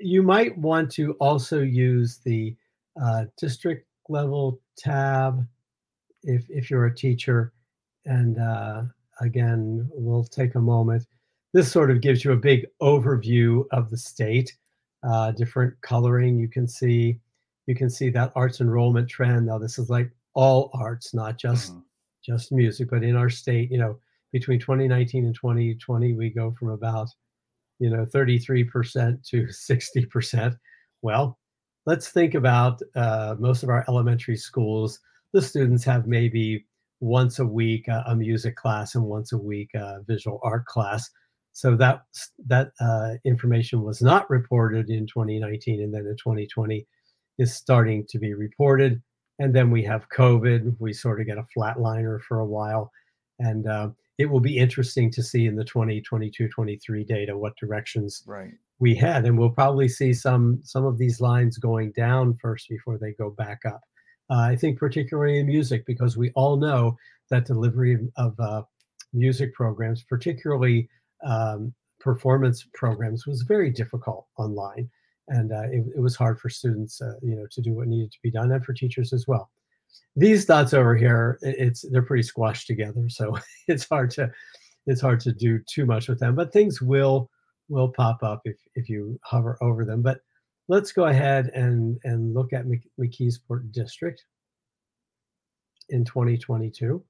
you 0.00 0.22
might 0.22 0.56
want 0.56 0.90
to 0.92 1.12
also 1.14 1.60
use 1.60 2.20
the 2.24 2.56
uh, 3.00 3.24
district 3.36 3.86
level 4.08 4.60
tab 4.78 5.46
if, 6.22 6.48
if 6.48 6.70
you're 6.70 6.86
a 6.86 6.94
teacher 6.94 7.52
and 8.04 8.38
uh, 8.38 8.82
again, 9.20 9.88
we'll 9.92 10.24
take 10.24 10.54
a 10.54 10.60
moment. 10.60 11.06
This 11.52 11.70
sort 11.70 11.90
of 11.90 12.00
gives 12.00 12.24
you 12.24 12.32
a 12.32 12.36
big 12.36 12.66
overview 12.82 13.64
of 13.72 13.90
the 13.90 13.96
state, 13.96 14.56
uh, 15.02 15.32
different 15.32 15.74
coloring 15.80 16.38
you 16.38 16.48
can 16.48 16.68
see. 16.68 17.18
You 17.66 17.74
can 17.74 17.90
see 17.90 18.10
that 18.10 18.32
arts 18.34 18.60
enrollment 18.60 19.08
trend. 19.08 19.46
Now, 19.46 19.58
this 19.58 19.78
is 19.78 19.90
like 19.90 20.10
all 20.34 20.70
arts, 20.74 21.14
not 21.14 21.38
just 21.38 21.72
mm-hmm. 21.72 21.80
just 22.24 22.52
music, 22.52 22.88
but 22.90 23.02
in 23.02 23.16
our 23.16 23.30
state, 23.30 23.70
you 23.70 23.78
know, 23.78 23.98
between 24.32 24.60
2019 24.60 25.24
and 25.24 25.34
2020, 25.34 26.14
we 26.14 26.30
go 26.30 26.54
from 26.58 26.70
about, 26.70 27.08
you 27.78 27.90
know, 27.90 28.04
33% 28.04 29.26
to 29.28 29.42
60%. 29.46 30.56
Well, 31.02 31.38
let's 31.86 32.10
think 32.10 32.34
about 32.34 32.80
uh, 32.94 33.36
most 33.38 33.62
of 33.62 33.68
our 33.68 33.84
elementary 33.88 34.36
schools. 34.36 35.00
The 35.32 35.42
students 35.42 35.84
have 35.84 36.06
maybe 36.06 36.66
once 37.00 37.38
a 37.38 37.46
week 37.46 37.88
uh, 37.88 38.02
a 38.06 38.16
music 38.16 38.56
class 38.56 38.94
and 38.94 39.04
once 39.04 39.32
a 39.32 39.38
week 39.38 39.70
a 39.74 40.00
visual 40.06 40.40
art 40.42 40.66
class. 40.66 41.10
So 41.52 41.76
that 41.76 42.02
that 42.46 42.70
uh, 42.80 43.14
information 43.24 43.82
was 43.82 44.00
not 44.00 44.30
reported 44.30 44.90
in 44.90 45.06
2019, 45.06 45.82
and 45.82 45.92
then 45.92 46.06
in 46.06 46.16
2020 46.16 46.86
is 47.38 47.54
starting 47.54 48.04
to 48.08 48.18
be 48.18 48.34
reported. 48.34 49.02
And 49.40 49.54
then 49.54 49.70
we 49.70 49.82
have 49.84 50.08
COVID. 50.10 50.76
We 50.78 50.92
sort 50.92 51.20
of 51.20 51.26
get 51.26 51.38
a 51.38 51.46
flatliner 51.56 52.20
for 52.22 52.40
a 52.40 52.46
while, 52.46 52.90
and 53.38 53.66
uh, 53.66 53.90
it 54.18 54.26
will 54.26 54.40
be 54.40 54.58
interesting 54.58 55.10
to 55.12 55.22
see 55.22 55.46
in 55.46 55.54
the 55.54 55.64
2022-23 55.64 57.06
data 57.06 57.36
what 57.36 57.56
directions 57.56 58.24
right. 58.26 58.52
we 58.80 58.94
had, 58.94 59.24
and 59.24 59.38
we'll 59.38 59.50
probably 59.50 59.88
see 59.88 60.12
some 60.12 60.60
some 60.64 60.84
of 60.84 60.98
these 60.98 61.20
lines 61.20 61.56
going 61.58 61.92
down 61.92 62.36
first 62.40 62.68
before 62.68 62.98
they 62.98 63.12
go 63.12 63.30
back 63.30 63.60
up. 63.64 63.80
Uh, 64.30 64.40
I 64.40 64.56
think 64.56 64.78
particularly 64.78 65.38
in 65.38 65.46
music, 65.46 65.86
because 65.86 66.16
we 66.16 66.30
all 66.34 66.56
know 66.56 66.96
that 67.30 67.46
delivery 67.46 67.98
of 68.16 68.38
uh, 68.38 68.62
music 69.12 69.54
programs, 69.54 70.02
particularly 70.02 70.88
um, 71.24 71.72
performance 71.98 72.66
programs, 72.74 73.26
was 73.26 73.42
very 73.42 73.70
difficult 73.70 74.26
online, 74.36 74.88
and 75.28 75.52
uh, 75.52 75.62
it, 75.70 75.84
it, 75.96 76.00
was 76.00 76.14
hard 76.14 76.38
for 76.38 76.50
students, 76.50 77.00
uh, 77.00 77.14
you 77.22 77.36
know, 77.36 77.46
to 77.50 77.62
do 77.62 77.72
what 77.72 77.88
needed 77.88 78.12
to 78.12 78.18
be 78.22 78.30
done, 78.30 78.52
and 78.52 78.64
for 78.64 78.72
teachers 78.72 79.12
as 79.12 79.26
well. 79.26 79.50
These 80.14 80.44
dots 80.44 80.74
over 80.74 80.94
here, 80.96 81.38
it's 81.42 81.84
they're 81.90 82.02
pretty 82.02 82.22
squashed 82.22 82.66
together, 82.66 83.08
so 83.08 83.38
it's 83.68 83.88
hard 83.88 84.10
to 84.12 84.30
it's 84.86 85.00
hard 85.00 85.20
to 85.20 85.32
do 85.32 85.60
too 85.66 85.86
much 85.86 86.08
with 86.08 86.18
them. 86.18 86.34
But 86.34 86.52
things 86.52 86.82
will 86.82 87.30
will 87.68 87.88
pop 87.88 88.22
up 88.22 88.42
if 88.44 88.56
if 88.74 88.88
you 88.88 89.18
hover 89.22 89.56
over 89.62 89.84
them. 89.84 90.02
But 90.02 90.20
let's 90.68 90.92
go 90.92 91.06
ahead 91.06 91.50
and, 91.54 91.98
and 92.04 92.34
look 92.34 92.52
at 92.52 92.66
McKeesport 93.00 93.72
District 93.72 94.24
in 95.88 96.04
2022. 96.04 97.02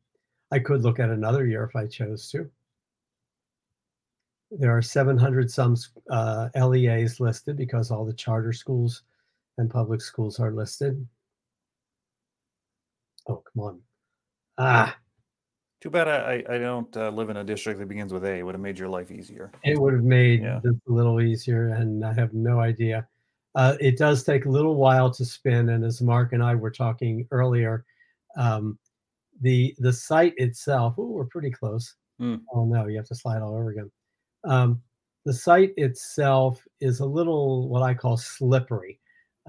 I 0.51 0.59
could 0.61 0.83
look 0.83 0.99
at 0.99 1.11
another 1.11 1.47
year 1.47 1.65
if 1.65 1.77
I 1.77 1.87
chose 1.87 2.31
to. 2.31 2.49
There 4.51 4.75
are 4.75 4.81
700 4.81 5.51
some 5.51 5.77
uh, 6.09 6.49
LEAs 6.55 7.21
listed 7.21 7.57
because 7.57 7.91
all 7.91 8.07
the 8.07 8.15
charter 8.15 8.53
schools 8.53 9.03
and 9.59 9.69
public 9.69 10.01
schools 10.01 10.41
are 10.41 10.53
listed. 10.53 11.07
Oh, 13.29 13.43
come 13.53 13.63
on. 13.63 13.81
Ah. 14.57 14.97
Too 15.81 15.91
bad 15.91 16.09
I, 16.09 16.43
I 16.49 16.59
don't 16.59 16.97
uh, 16.97 17.11
live 17.11 17.31
in 17.31 17.37
a 17.37 17.45
district 17.45 17.79
that 17.79 17.89
begins 17.89 18.13
with 18.13 18.25
A. 18.25 18.39
It 18.39 18.43
would 18.43 18.55
have 18.55 18.63
made 18.63 18.79
your 18.79 18.89
life 18.89 19.13
easier. 19.13 19.53
It 19.63 19.79
would 19.79 19.93
have 19.93 20.03
made 20.03 20.43
yeah. 20.43 20.61
this 20.65 20.75
a 20.89 20.93
little 20.93 21.21
easier, 21.21 21.69
and 21.69 22.05
I 22.05 22.13
have 22.15 22.33
no 22.33 22.59
idea 22.59 23.07
uh, 23.59 23.77
it 23.81 23.99
does 23.99 24.23
take 24.23 24.45
a 24.45 24.49
little 24.49 24.77
while 24.77 25.11
to 25.11 25.25
spin, 25.25 25.71
and 25.71 25.85
as 25.85 26.01
Mark 26.01 26.33
and 26.33 26.45
I 26.45 26.55
were 26.55 26.71
talking 26.71 27.27
earlier, 27.33 27.85
um, 28.37 28.79
the 29.41 29.75
the 29.79 29.93
site 29.93 30.35
itself. 30.37 30.95
Oh, 30.97 31.07
we're 31.07 31.25
pretty 31.25 31.51
close. 31.51 31.97
Mm. 32.21 32.41
Oh 32.55 32.65
no, 32.67 32.87
you 32.87 32.97
have 32.99 33.09
to 33.09 33.17
slide 33.17 33.43
all 33.43 33.57
over 33.57 33.71
again. 33.71 33.91
Um, 34.45 34.81
the 35.25 35.33
site 35.33 35.73
itself 35.77 36.65
is 36.81 37.01
a 37.01 37.05
little 37.05 37.69
what 37.69 37.83
I 37.83 37.95
call 37.95 38.17
slippery, 38.17 39.01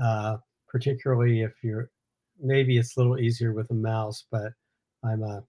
uh, 0.03 0.37
particularly 0.67 1.43
if 1.43 1.53
you're 1.61 1.91
maybe 2.41 2.79
it's 2.79 2.97
a 2.97 2.99
little 2.99 3.19
easier 3.19 3.53
with 3.53 3.69
a 3.69 3.75
mouse, 3.75 4.25
but 4.31 4.53
I'm 5.03 5.21
a, 5.21 5.43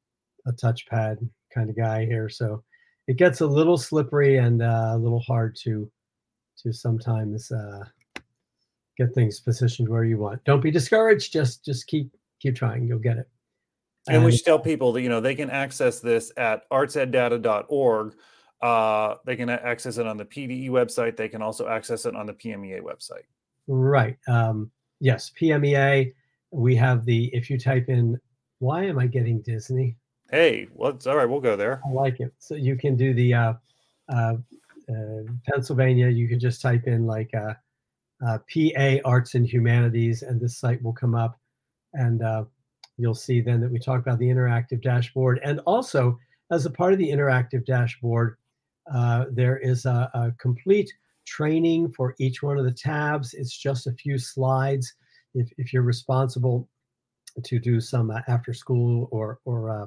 a 0.46 0.52
touchpad 0.52 1.26
kind 1.54 1.70
of 1.70 1.78
guy 1.78 2.04
here, 2.04 2.28
so 2.28 2.62
it 3.06 3.16
gets 3.16 3.40
a 3.40 3.46
little 3.46 3.78
slippery 3.78 4.36
and 4.36 4.60
uh, 4.60 4.90
a 4.92 4.98
little 4.98 5.20
hard 5.20 5.56
to 5.62 5.90
to 6.58 6.74
sometimes 6.74 7.50
uh, 7.50 7.84
get 8.96 9.14
things 9.14 9.40
positioned 9.40 9.88
where 9.88 10.04
you 10.04 10.18
want. 10.18 10.44
Don't 10.44 10.62
be 10.62 10.70
discouraged. 10.70 11.32
Just 11.32 11.64
just 11.64 11.86
keep 11.86 12.10
keep 12.40 12.56
trying. 12.56 12.86
You'll 12.86 12.98
get 12.98 13.18
it. 13.18 13.28
And 14.08 14.24
we 14.24 14.32
should 14.32 14.44
tell 14.44 14.58
people 14.58 14.92
that 14.92 15.02
you 15.02 15.08
know 15.08 15.20
they 15.20 15.34
can 15.34 15.50
access 15.50 16.00
this 16.00 16.32
at 16.36 16.68
artseddata.org. 16.70 18.14
Uh, 18.62 19.14
they 19.24 19.36
can 19.36 19.48
access 19.48 19.98
it 19.98 20.06
on 20.06 20.16
the 20.16 20.24
PDE 20.24 20.68
website. 20.68 21.16
They 21.16 21.28
can 21.28 21.42
also 21.42 21.68
access 21.68 22.04
it 22.06 22.14
on 22.14 22.26
the 22.26 22.34
PMEA 22.34 22.82
website. 22.82 23.24
Right. 23.66 24.18
Um, 24.28 24.70
yes, 25.00 25.30
PMEA. 25.40 26.12
We 26.50 26.74
have 26.76 27.04
the 27.04 27.26
if 27.32 27.48
you 27.48 27.58
type 27.58 27.88
in 27.88 28.18
why 28.58 28.84
am 28.84 28.98
I 28.98 29.06
getting 29.06 29.40
Disney? 29.40 29.96
Hey, 30.30 30.68
what's 30.72 31.06
all 31.06 31.16
right? 31.16 31.28
We'll 31.28 31.40
go 31.40 31.56
there. 31.56 31.80
I 31.86 31.90
like 31.90 32.20
it. 32.20 32.32
So 32.38 32.54
you 32.54 32.76
can 32.76 32.96
do 32.96 33.14
the 33.14 33.34
uh, 33.34 33.52
uh, 34.08 34.34
uh, 34.88 35.22
Pennsylvania. 35.48 36.08
You 36.08 36.28
can 36.28 36.38
just 36.38 36.60
type 36.60 36.86
in 36.86 37.06
like 37.06 37.30
uh, 37.34 37.54
uh, 38.26 38.38
PA 38.52 38.96
Arts 39.04 39.34
and 39.34 39.46
Humanities, 39.46 40.22
and 40.22 40.40
this 40.40 40.58
site 40.58 40.82
will 40.82 40.92
come 40.92 41.14
up, 41.14 41.38
and 41.94 42.22
uh, 42.22 42.44
you'll 42.96 43.14
see 43.14 43.40
then 43.40 43.60
that 43.60 43.70
we 43.70 43.78
talk 43.78 44.00
about 44.00 44.18
the 44.18 44.28
interactive 44.28 44.82
dashboard, 44.82 45.40
and 45.42 45.60
also 45.60 46.18
as 46.50 46.66
a 46.66 46.70
part 46.70 46.92
of 46.92 46.98
the 46.98 47.08
interactive 47.08 47.64
dashboard, 47.64 48.36
uh, 48.92 49.26
there 49.30 49.58
is 49.58 49.86
a, 49.86 50.10
a 50.14 50.32
complete 50.38 50.92
training 51.24 51.92
for 51.92 52.14
each 52.18 52.42
one 52.42 52.58
of 52.58 52.64
the 52.64 52.72
tabs. 52.72 53.34
It's 53.34 53.56
just 53.56 53.86
a 53.86 53.92
few 53.92 54.18
slides. 54.18 54.94
If, 55.34 55.48
if 55.58 55.72
you're 55.72 55.82
responsible 55.82 56.68
to 57.44 57.58
do 57.60 57.80
some 57.80 58.10
uh, 58.10 58.20
after 58.26 58.52
school 58.52 59.08
or 59.12 59.38
or 59.44 59.70
uh, 59.70 59.86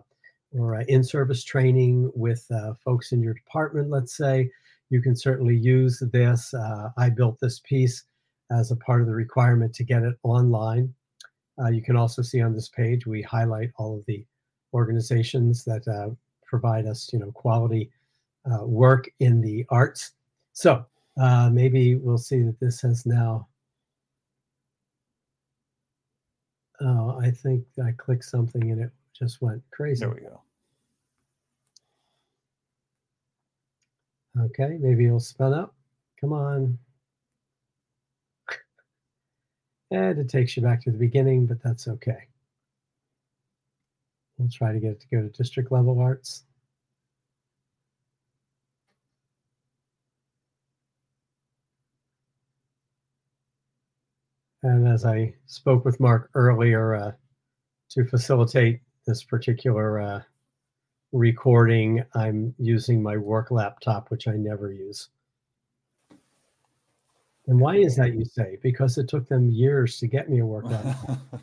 or 0.57 0.75
uh, 0.75 0.83
in-service 0.87 1.43
training 1.43 2.11
with 2.15 2.49
folks 2.85 3.11
in 3.11 3.21
your 3.21 3.33
department, 3.33 3.89
let's 3.89 4.15
say, 4.15 4.49
you 4.89 5.01
can 5.01 5.15
certainly 5.15 5.57
use 5.57 6.01
this. 6.11 6.53
I 6.95 7.09
built 7.09 7.39
this 7.41 7.59
piece 7.59 8.03
as 8.51 8.71
a 8.71 8.75
part 8.75 9.01
of 9.01 9.07
the 9.07 9.13
requirement 9.13 9.73
to 9.75 9.83
get 9.83 10.03
it 10.03 10.15
online. 10.23 10.93
Uh, 11.61 11.69
you 11.69 11.81
can 11.81 11.95
also 11.95 12.21
see 12.21 12.41
on 12.41 12.53
this 12.53 12.69
page 12.69 13.05
we 13.05 13.21
highlight 13.21 13.71
all 13.77 13.97
of 13.97 14.05
the 14.05 14.25
organizations 14.73 15.63
that 15.63 15.87
uh, 15.87 16.09
provide 16.45 16.87
us, 16.87 17.11
you 17.13 17.19
know, 17.19 17.31
quality 17.31 17.91
uh, 18.51 18.65
work 18.65 19.09
in 19.19 19.41
the 19.41 19.65
arts. 19.69 20.11
So 20.53 20.85
uh, 21.21 21.49
maybe 21.51 21.95
we'll 21.95 22.17
see 22.17 22.41
that 22.41 22.59
this 22.59 22.81
has 22.81 23.05
now 23.05 23.47
Oh, 26.81 27.17
I 27.21 27.31
think 27.31 27.65
I 27.83 27.91
clicked 27.91 28.25
something 28.25 28.71
and 28.71 28.81
it 28.81 28.91
just 29.17 29.41
went 29.41 29.61
crazy. 29.71 30.01
There 30.01 30.13
we 30.13 30.21
go. 30.21 30.41
Okay, 34.45 34.77
maybe 34.79 35.05
it'll 35.05 35.19
spin 35.19 35.53
up. 35.53 35.75
Come 36.19 36.33
on. 36.33 36.77
And 39.93 40.17
it 40.17 40.27
takes 40.27 40.57
you 40.57 40.63
back 40.63 40.81
to 40.81 40.91
the 40.91 40.97
beginning, 40.97 41.45
but 41.45 41.61
that's 41.61 41.87
okay. 41.87 42.25
We'll 44.39 44.49
try 44.49 44.73
to 44.73 44.79
get 44.79 44.93
it 44.93 45.01
to 45.01 45.07
go 45.07 45.21
to 45.21 45.29
district 45.29 45.71
level 45.71 45.99
arts. 45.99 46.45
And 54.63 54.87
as 54.87 55.05
I 55.05 55.35
spoke 55.45 55.85
with 55.85 55.99
Mark 55.99 56.31
earlier, 56.33 56.95
uh, 56.95 57.11
to 57.91 58.03
facilitate 58.05 58.81
this 59.05 59.23
particular 59.23 60.01
uh, 60.01 60.21
recording, 61.11 62.03
I'm 62.15 62.55
using 62.57 63.03
my 63.03 63.17
work 63.17 63.51
laptop, 63.51 64.09
which 64.09 64.27
I 64.27 64.37
never 64.37 64.71
use. 64.71 65.09
And 67.47 67.59
why 67.59 67.75
is 67.75 67.95
that, 67.97 68.13
you 68.13 68.23
say? 68.23 68.57
Because 68.63 68.97
it 68.97 69.09
took 69.09 69.27
them 69.27 69.49
years 69.49 69.99
to 69.99 70.07
get 70.07 70.29
me 70.29 70.39
a 70.39 70.45
work 70.45 70.65
laptop. 70.65 71.19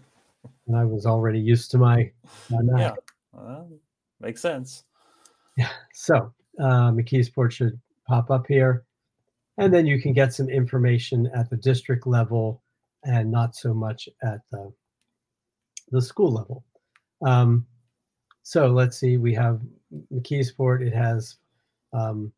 and 0.66 0.76
I 0.76 0.84
was 0.84 1.04
already 1.04 1.40
used 1.40 1.70
to 1.72 1.78
my, 1.78 2.10
my 2.50 2.62
Mac. 2.62 2.94
Yeah, 3.34 3.62
makes 4.18 4.40
sense. 4.40 4.84
Yeah. 5.56 5.68
So 5.92 6.32
uh, 6.58 6.90
McKeesport 6.90 7.50
should 7.50 7.78
pop 8.06 8.30
up 8.30 8.46
here. 8.46 8.84
And 9.58 9.74
then 9.74 9.86
you 9.86 10.00
can 10.00 10.14
get 10.14 10.32
some 10.32 10.48
information 10.48 11.30
at 11.34 11.50
the 11.50 11.56
district 11.56 12.06
level 12.06 12.62
and 13.04 13.30
not 13.30 13.54
so 13.54 13.74
much 13.74 14.08
at 14.22 14.40
the, 14.50 14.72
the 15.90 16.00
school 16.00 16.32
level. 16.32 16.64
Um, 17.26 17.66
so 18.42 18.68
let's 18.68 18.98
see, 18.98 19.18
we 19.18 19.34
have 19.34 19.60
McKeesport. 20.12 20.86
It 20.86 20.94
has 20.94 21.36
um, 21.92 22.32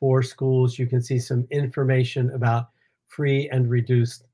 four 0.00 0.22
schools. 0.22 0.78
You 0.78 0.86
can 0.86 1.02
see 1.02 1.18
some 1.18 1.46
information 1.50 2.30
about 2.30 2.70
free 3.08 3.48
and 3.50 3.68
reduced 3.68 4.24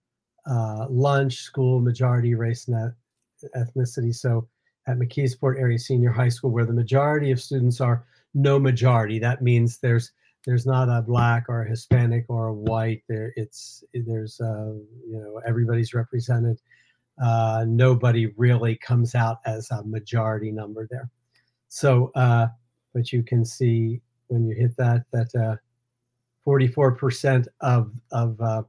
uh, 0.47 0.87
lunch, 0.91 1.37
school, 1.37 1.81
majority, 1.81 2.35
race, 2.35 2.69
and 2.69 2.93
ethnicity. 3.57 4.15
So 4.15 4.49
at 4.87 4.99
McKeesport 4.99 5.59
Area 5.59 5.79
Senior 5.79 6.11
High 6.11 6.29
School, 6.29 6.51
where 6.51 6.67
the 6.67 6.73
majority 6.73 7.31
of 7.31 7.41
students 7.41 7.81
are 7.81 8.07
no 8.35 8.59
majority, 8.59 9.19
that 9.21 9.43
means 9.43 9.79
there's 9.79 10.13
there's 10.45 10.67
not 10.67 10.91
a 10.91 11.01
black 11.01 11.47
or 11.49 11.63
a 11.63 11.69
Hispanic 11.69 12.27
or 12.29 12.49
a 12.49 12.55
white. 12.55 13.03
There, 13.09 13.33
it's 13.37 13.83
there's 13.95 14.41
uh, 14.41 14.75
you 15.09 15.19
know 15.19 15.41
everybody's 15.47 15.95
represented. 15.95 16.61
Uh, 17.23 17.65
nobody 17.67 18.27
really 18.37 18.77
comes 18.77 19.15
out 19.15 19.39
as 19.47 19.71
a 19.71 19.83
majority 19.85 20.51
number 20.51 20.87
there. 20.91 21.09
So, 21.69 22.11
uh, 22.15 22.49
but 22.93 23.13
you 23.13 23.23
can 23.23 23.45
see 23.45 24.01
when 24.35 24.47
you 24.47 24.55
hit 24.55 24.77
that 24.77 25.05
that 25.13 25.59
44% 26.47 27.47
uh, 27.47 27.67
of 27.67 27.93
of 28.13 28.41
uh, 28.41 28.63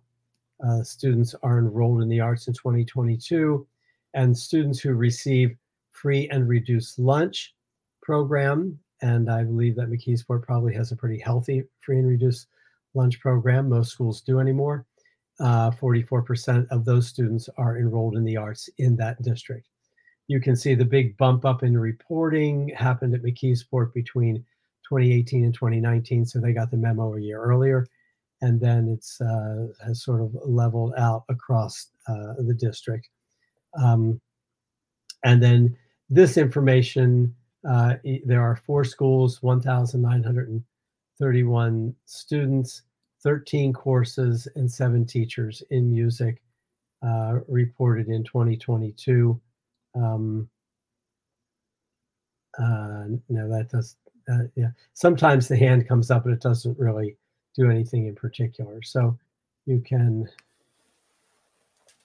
uh, 0.65 0.83
students 0.83 1.35
are 1.43 1.59
enrolled 1.59 2.01
in 2.01 2.07
the 2.07 2.21
arts 2.21 2.47
in 2.47 2.53
2022, 2.53 3.67
and 4.13 4.37
students 4.37 4.79
who 4.79 4.93
receive 4.93 5.57
free 5.91 6.29
and 6.29 6.47
reduced 6.47 6.97
lunch 6.99 7.53
program 8.01 8.79
and 9.01 9.29
I 9.29 9.43
believe 9.43 9.75
that 9.75 9.89
McKeesport 9.89 10.43
probably 10.43 10.73
has 10.73 10.91
a 10.91 10.95
pretty 10.95 11.19
healthy 11.19 11.63
free 11.81 11.99
and 11.99 12.07
reduced 12.07 12.47
lunch 12.93 13.19
program. 13.19 13.69
Most 13.69 13.91
schools 13.91 14.21
do 14.21 14.39
anymore. 14.39 14.85
Uh, 15.39 15.69
44% 15.71 16.65
of 16.71 16.85
those 16.85 17.07
students 17.07 17.49
are 17.57 17.77
enrolled 17.77 18.15
in 18.15 18.23
the 18.23 18.37
arts 18.37 18.69
in 18.77 18.95
that 18.95 19.21
district. 19.21 19.67
You 20.27 20.39
can 20.39 20.55
see 20.55 20.75
the 20.75 20.85
big 20.85 21.17
bump 21.17 21.45
up 21.45 21.61
in 21.61 21.77
reporting 21.77 22.69
happened 22.69 23.13
at 23.13 23.21
McKeesport 23.21 23.93
between 23.93 24.43
2018 24.89 25.43
and 25.43 25.53
2019. 25.53 26.25
So 26.25 26.39
they 26.39 26.53
got 26.53 26.71
the 26.71 26.77
memo 26.77 27.15
a 27.15 27.19
year 27.19 27.41
earlier. 27.41 27.85
And 28.41 28.59
then 28.59 28.89
it's 28.89 29.19
uh, 29.21 29.67
has 29.85 30.03
sort 30.03 30.21
of 30.21 30.35
leveled 30.45 30.93
out 30.97 31.23
across 31.29 31.87
uh, 32.07 32.33
the 32.39 32.53
district. 32.53 33.09
Um, 33.81 34.19
and 35.23 35.41
then 35.41 35.77
this 36.09 36.37
information 36.37 37.33
uh, 37.65 37.95
there 38.25 38.43
are 38.43 38.55
four 38.55 38.83
schools, 38.83 39.41
1,931 39.41 41.95
students, 42.05 42.83
13 43.23 43.73
courses, 43.73 44.47
and 44.55 44.71
seven 44.71 45.03
teachers 45.05 45.63
in 45.71 45.89
music 45.89 46.43
uh, 47.01 47.39
reported 47.47 48.07
in 48.07 48.23
2022. 48.23 49.41
Um, 49.95 50.47
uh, 52.59 53.05
no, 53.29 53.49
that 53.49 53.69
does, 53.71 53.95
uh, 54.31 54.43
yeah. 54.55 54.69
Sometimes 54.93 55.47
the 55.47 55.57
hand 55.57 55.87
comes 55.87 56.11
up, 56.11 56.23
but 56.23 56.33
it 56.33 56.41
doesn't 56.41 56.77
really 56.77 57.17
do 57.55 57.69
anything 57.69 58.07
in 58.07 58.15
particular. 58.15 58.81
So 58.81 59.17
you 59.65 59.81
can 59.81 60.27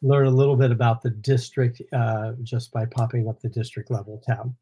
learn 0.03 0.27
a 0.27 0.31
little 0.31 0.57
bit 0.57 0.71
about 0.71 1.03
the 1.03 1.11
district 1.11 1.83
uh, 1.93 2.33
just 2.43 2.73
by 2.73 2.87
popping 2.87 3.29
up 3.29 3.41
the 3.41 3.49
district 3.49 3.91
level 3.91 4.23
tab. 4.27 4.55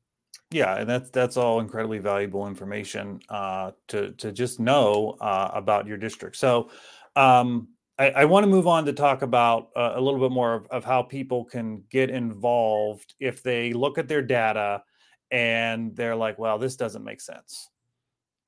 Yeah, 0.51 0.77
and 0.77 0.88
that's 0.88 1.11
that's 1.11 1.37
all 1.37 1.61
incredibly 1.61 1.99
valuable 1.99 2.47
information 2.47 3.21
uh, 3.29 3.73
to 3.88 4.12
to 4.12 4.33
just 4.33 4.59
know 4.59 5.16
uh, 5.21 5.51
about 5.53 5.87
your 5.87 5.99
district. 5.99 6.37
So, 6.37 6.71
um, 7.16 7.68
I, 7.99 8.11
I 8.11 8.25
want 8.25 8.44
to 8.44 8.51
move 8.51 8.66
on 8.66 8.87
to 8.87 8.94
talk 8.94 9.21
about 9.21 9.68
uh, 9.77 9.92
a 9.94 10.01
little 10.01 10.21
bit 10.21 10.31
more 10.33 10.55
of, 10.55 10.66
of 10.68 10.85
how 10.85 11.03
people 11.03 11.44
can 11.44 11.85
get 11.90 12.09
involved 12.09 13.14
if 13.21 13.42
they 13.42 13.75
look 13.75 13.99
at 13.99 14.09
their 14.09 14.23
data 14.23 14.83
and 15.31 15.95
they're 15.97 16.17
like, 16.17 16.38
"Well, 16.38 16.59
this 16.59 16.77
doesn't 16.77 17.05
make 17.05 17.21
sense." 17.21 17.71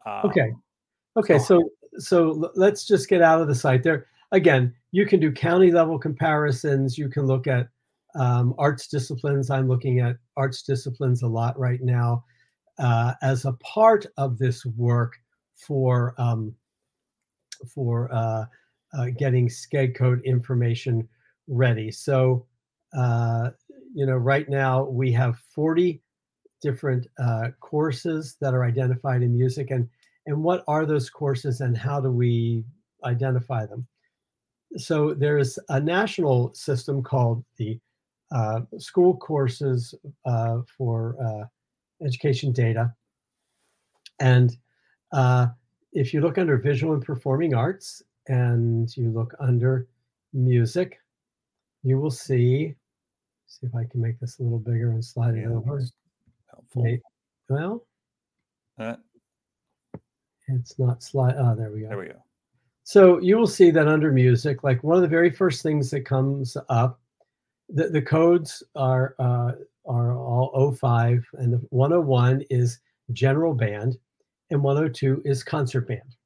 Um, 0.07 0.23
okay, 0.25 0.53
okay, 1.17 1.39
so 1.39 1.71
so 1.99 2.51
let's 2.55 2.87
just 2.87 3.09
get 3.09 3.23
out 3.23 3.41
of 3.41 3.49
the 3.49 3.55
site 3.55 3.83
there. 3.83 4.07
Again, 4.33 4.75
you 4.93 5.07
can 5.07 5.21
do 5.21 5.33
county 5.33 5.71
level 5.71 5.99
comparisons. 5.99 6.97
You 6.97 7.09
can 7.09 7.27
look 7.27 7.47
at 7.47 7.69
um, 8.15 8.55
arts 8.59 8.89
disciplines. 8.89 9.51
I'm 9.51 9.69
looking 9.69 10.01
at 10.01 10.17
arts 10.37 10.63
disciplines 10.63 11.23
a 11.23 11.29
lot 11.29 11.59
right 11.59 11.81
now 11.83 12.25
uh, 12.79 13.15
as 13.23 13.45
a 13.45 13.53
part 13.55 14.07
of 14.17 14.39
this 14.39 14.65
work 14.65 15.15
for 15.55 16.15
um, 16.19 16.55
for 17.75 18.13
uh, 18.13 18.45
uh, 18.97 19.07
getting 19.19 19.49
SCED 19.49 19.95
code 19.95 20.23
information 20.25 21.07
ready. 21.47 21.91
So, 21.91 22.47
uh, 22.97 23.51
you 23.95 24.07
know, 24.07 24.17
right 24.17 24.49
now 24.49 24.85
we 24.85 25.13
have 25.13 25.39
40 25.55 26.01
different 26.61 27.07
uh, 27.19 27.49
courses 27.61 28.37
that 28.41 28.55
are 28.55 28.65
identified 28.65 29.23
in 29.23 29.37
music, 29.37 29.71
and 29.71 29.89
and 30.27 30.43
what 30.43 30.65
are 30.69 30.87
those 30.87 31.11
courses, 31.11 31.61
and 31.61 31.77
how 31.77 32.01
do 32.01 32.11
we 32.11 32.65
identify 33.05 33.67
them? 33.67 33.87
So 34.77 35.15
there's 35.15 35.59
a 35.69 35.81
national 35.81 36.55
system 36.55 37.03
called 37.03 37.45
the 37.57 37.79
uh, 38.33 38.61
school 38.79 39.17
courses 39.17 39.95
uh, 40.25 40.59
for 40.77 41.17
uh, 41.25 41.47
education 42.05 42.53
data. 42.53 42.95
And 44.21 44.57
uh, 45.13 45.49
if 45.93 46.15
you 46.15 46.21
look 46.21 46.39
under 46.39 46.57
visual 46.59 46.95
and 46.95 47.05
performing 47.05 47.55
arts 47.55 48.03
and 48.29 48.95
you 48.97 49.11
look 49.11 49.35
under 49.41 49.89
music, 50.33 51.01
you 51.83 51.99
will 51.99 52.11
see, 52.11 52.75
see 53.47 53.67
if 53.67 53.75
I 53.75 53.85
can 53.91 54.01
make 54.01 54.21
this 54.21 54.39
a 54.39 54.43
little 54.43 54.59
bigger 54.59 54.91
and 54.93 55.05
slide 55.05 55.35
it 55.35 55.43
Yeah, 55.43 55.57
over. 55.57 55.83
Helpful. 56.51 56.99
Well, 57.49 57.87
Uh, 58.79 58.97
it's 60.49 60.79
not 60.79 61.03
slide. 61.03 61.35
Oh, 61.39 61.55
there 61.55 61.71
we 61.71 61.83
go. 61.83 61.89
there 61.89 61.99
we 61.99 62.07
go. 62.07 62.23
So 62.85 63.21
you 63.21 63.37
will 63.37 63.47
see 63.47 63.71
that 63.71 63.87
under 63.87 64.11
music, 64.11 64.65
like 64.65 64.83
one 64.83 64.97
of 64.97 65.03
the 65.03 65.09
very 65.09 65.31
first 65.31 65.63
things 65.63 65.91
that 65.91 66.05
comes 66.05 66.57
up, 66.69 67.01
the, 67.69 67.89
the 67.89 68.03
codes 68.03 68.63
are 68.75 69.15
uh, 69.19 69.53
are 69.87 70.17
all 70.17 70.73
05 70.73 71.25
and 71.35 71.53
the 71.53 71.59
101 71.71 72.43
is 72.51 72.81
general 73.13 73.55
band 73.55 73.97
and 74.51 74.63
102 74.63 75.23
is 75.25 75.43
concert 75.45 75.87
band. 75.87 76.17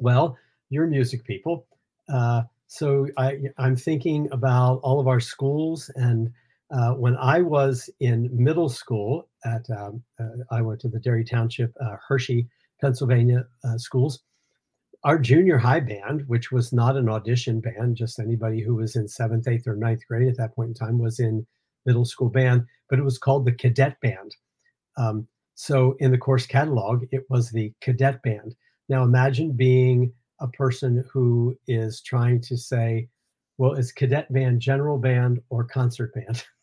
Well, 0.00 0.36
you're 0.70 0.86
music 0.86 1.24
people. 1.24 1.66
Uh, 2.08 2.42
so 2.66 3.06
I, 3.16 3.38
I'm 3.58 3.76
thinking 3.76 4.28
about 4.32 4.80
all 4.82 4.98
of 4.98 5.08
our 5.08 5.20
schools. 5.20 5.90
And 5.96 6.32
uh, 6.70 6.92
when 6.92 7.16
I 7.16 7.42
was 7.42 7.88
in 8.00 8.28
middle 8.32 8.68
school 8.68 9.28
at, 9.44 9.68
um, 9.70 10.02
uh, 10.18 10.42
I 10.50 10.62
went 10.62 10.80
to 10.80 10.88
the 10.88 11.00
Derry 11.00 11.24
Township, 11.24 11.72
uh, 11.80 11.96
Hershey, 12.08 12.48
Pennsylvania 12.80 13.46
uh, 13.64 13.78
schools 13.78 14.22
our 15.06 15.20
junior 15.20 15.56
high 15.56 15.78
band, 15.78 16.24
which 16.26 16.50
was 16.50 16.72
not 16.72 16.96
an 16.96 17.08
audition 17.08 17.60
band, 17.60 17.96
just 17.96 18.18
anybody 18.18 18.60
who 18.60 18.74
was 18.74 18.96
in 18.96 19.06
seventh, 19.06 19.46
eighth, 19.46 19.68
or 19.68 19.76
ninth 19.76 20.00
grade 20.08 20.26
at 20.26 20.36
that 20.36 20.52
point 20.56 20.68
in 20.70 20.74
time 20.74 20.98
was 20.98 21.20
in 21.20 21.46
middle 21.84 22.04
school 22.04 22.28
band, 22.28 22.64
but 22.90 22.98
it 22.98 23.04
was 23.04 23.16
called 23.16 23.44
the 23.44 23.52
cadet 23.52 24.00
band. 24.00 24.34
Um, 24.96 25.28
so 25.54 25.94
in 26.00 26.10
the 26.10 26.18
course 26.18 26.44
catalog, 26.44 27.04
it 27.12 27.22
was 27.30 27.50
the 27.50 27.72
cadet 27.80 28.20
band. 28.22 28.56
Now 28.88 29.04
imagine 29.04 29.52
being 29.52 30.12
a 30.40 30.48
person 30.48 31.04
who 31.12 31.56
is 31.68 32.00
trying 32.00 32.40
to 32.42 32.56
say, 32.56 33.08
well, 33.58 33.74
is 33.74 33.92
cadet 33.92 34.32
band 34.32 34.60
general 34.60 34.98
band 34.98 35.40
or 35.50 35.62
concert 35.62 36.12
band? 36.14 36.44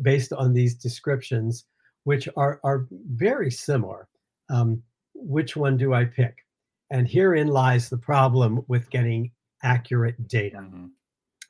Based 0.00 0.32
on 0.32 0.52
these 0.52 0.74
descriptions, 0.74 1.66
which 2.04 2.28
are, 2.36 2.60
are 2.64 2.86
very 2.90 3.50
similar. 3.50 4.08
Um, 4.50 4.82
which 5.14 5.56
one 5.56 5.76
do 5.76 5.94
I 5.94 6.04
pick? 6.04 6.44
And 6.90 7.06
herein 7.08 7.48
lies 7.48 7.88
the 7.88 7.98
problem 7.98 8.64
with 8.68 8.90
getting 8.90 9.30
accurate 9.62 10.28
data. 10.28 10.58
Mhm. 10.58 10.90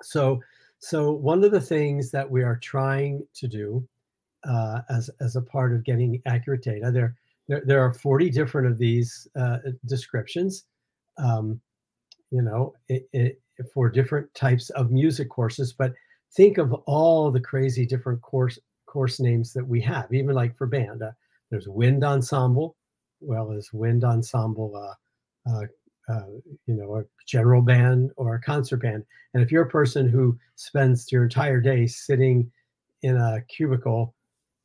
So, 0.03 0.41
so 0.79 1.13
one 1.13 1.45
of 1.45 1.53
the 1.53 1.61
things 1.61 2.11
that 2.11 2.29
we 2.29 2.43
are 2.43 2.57
trying 2.57 3.27
to 3.35 3.49
do 3.49 3.87
uh, 4.45 4.83
as 4.91 5.09
as 5.21 5.37
a 5.37 5.43
part 5.43 5.73
of 5.73 5.85
getting 5.85 6.21
accurate 6.27 6.63
data, 6.63 6.91
there 6.91 7.15
there, 7.49 7.63
there 7.65 7.81
are 7.81 7.93
40 7.93 8.31
different 8.31 8.67
of 8.67 8.79
these 8.79 9.29
uh, 9.37 9.59
descriptions. 9.87 10.65
Um, 11.19 11.61
you 12.31 12.43
know, 12.43 12.75
it, 12.89 13.09
it, 13.13 13.41
for 13.73 13.89
different 13.91 14.33
types 14.35 14.71
of 14.71 14.91
music 14.91 15.29
courses, 15.29 15.73
but 15.73 15.93
think 16.35 16.59
of 16.59 16.73
all 16.87 17.31
the 17.31 17.41
crazy 17.41 17.87
different 17.87 18.21
course 18.23 18.59
course 18.87 19.21
names 19.21 19.53
that 19.55 19.67
we 19.67 19.81
have, 19.81 20.13
even 20.13 20.35
like 20.35 20.57
for 20.57 20.67
band. 20.67 21.03
Uh, 21.03 21.11
there's 21.51 21.69
wind 21.69 22.05
ensemble, 22.05 22.77
well 23.21 23.53
as 23.53 23.73
wind 23.73 24.05
ensemble. 24.05 24.77
Uh, 24.77 25.51
uh, 25.51 25.67
uh, 26.09 26.27
you 26.67 26.75
know, 26.75 26.97
a 26.97 27.05
general 27.27 27.63
band 27.63 28.11
or 28.17 28.35
a 28.35 28.41
concert 28.41 28.79
band. 28.79 29.05
And 29.35 29.43
if 29.43 29.53
you're 29.53 29.63
a 29.63 29.71
person 29.71 30.09
who 30.09 30.37
spends 30.57 31.11
your 31.13 31.25
entire 31.25 31.61
day 31.61 31.87
sitting 31.87 32.51
in 33.03 33.17
a 33.17 33.41
cubicle 33.49 34.15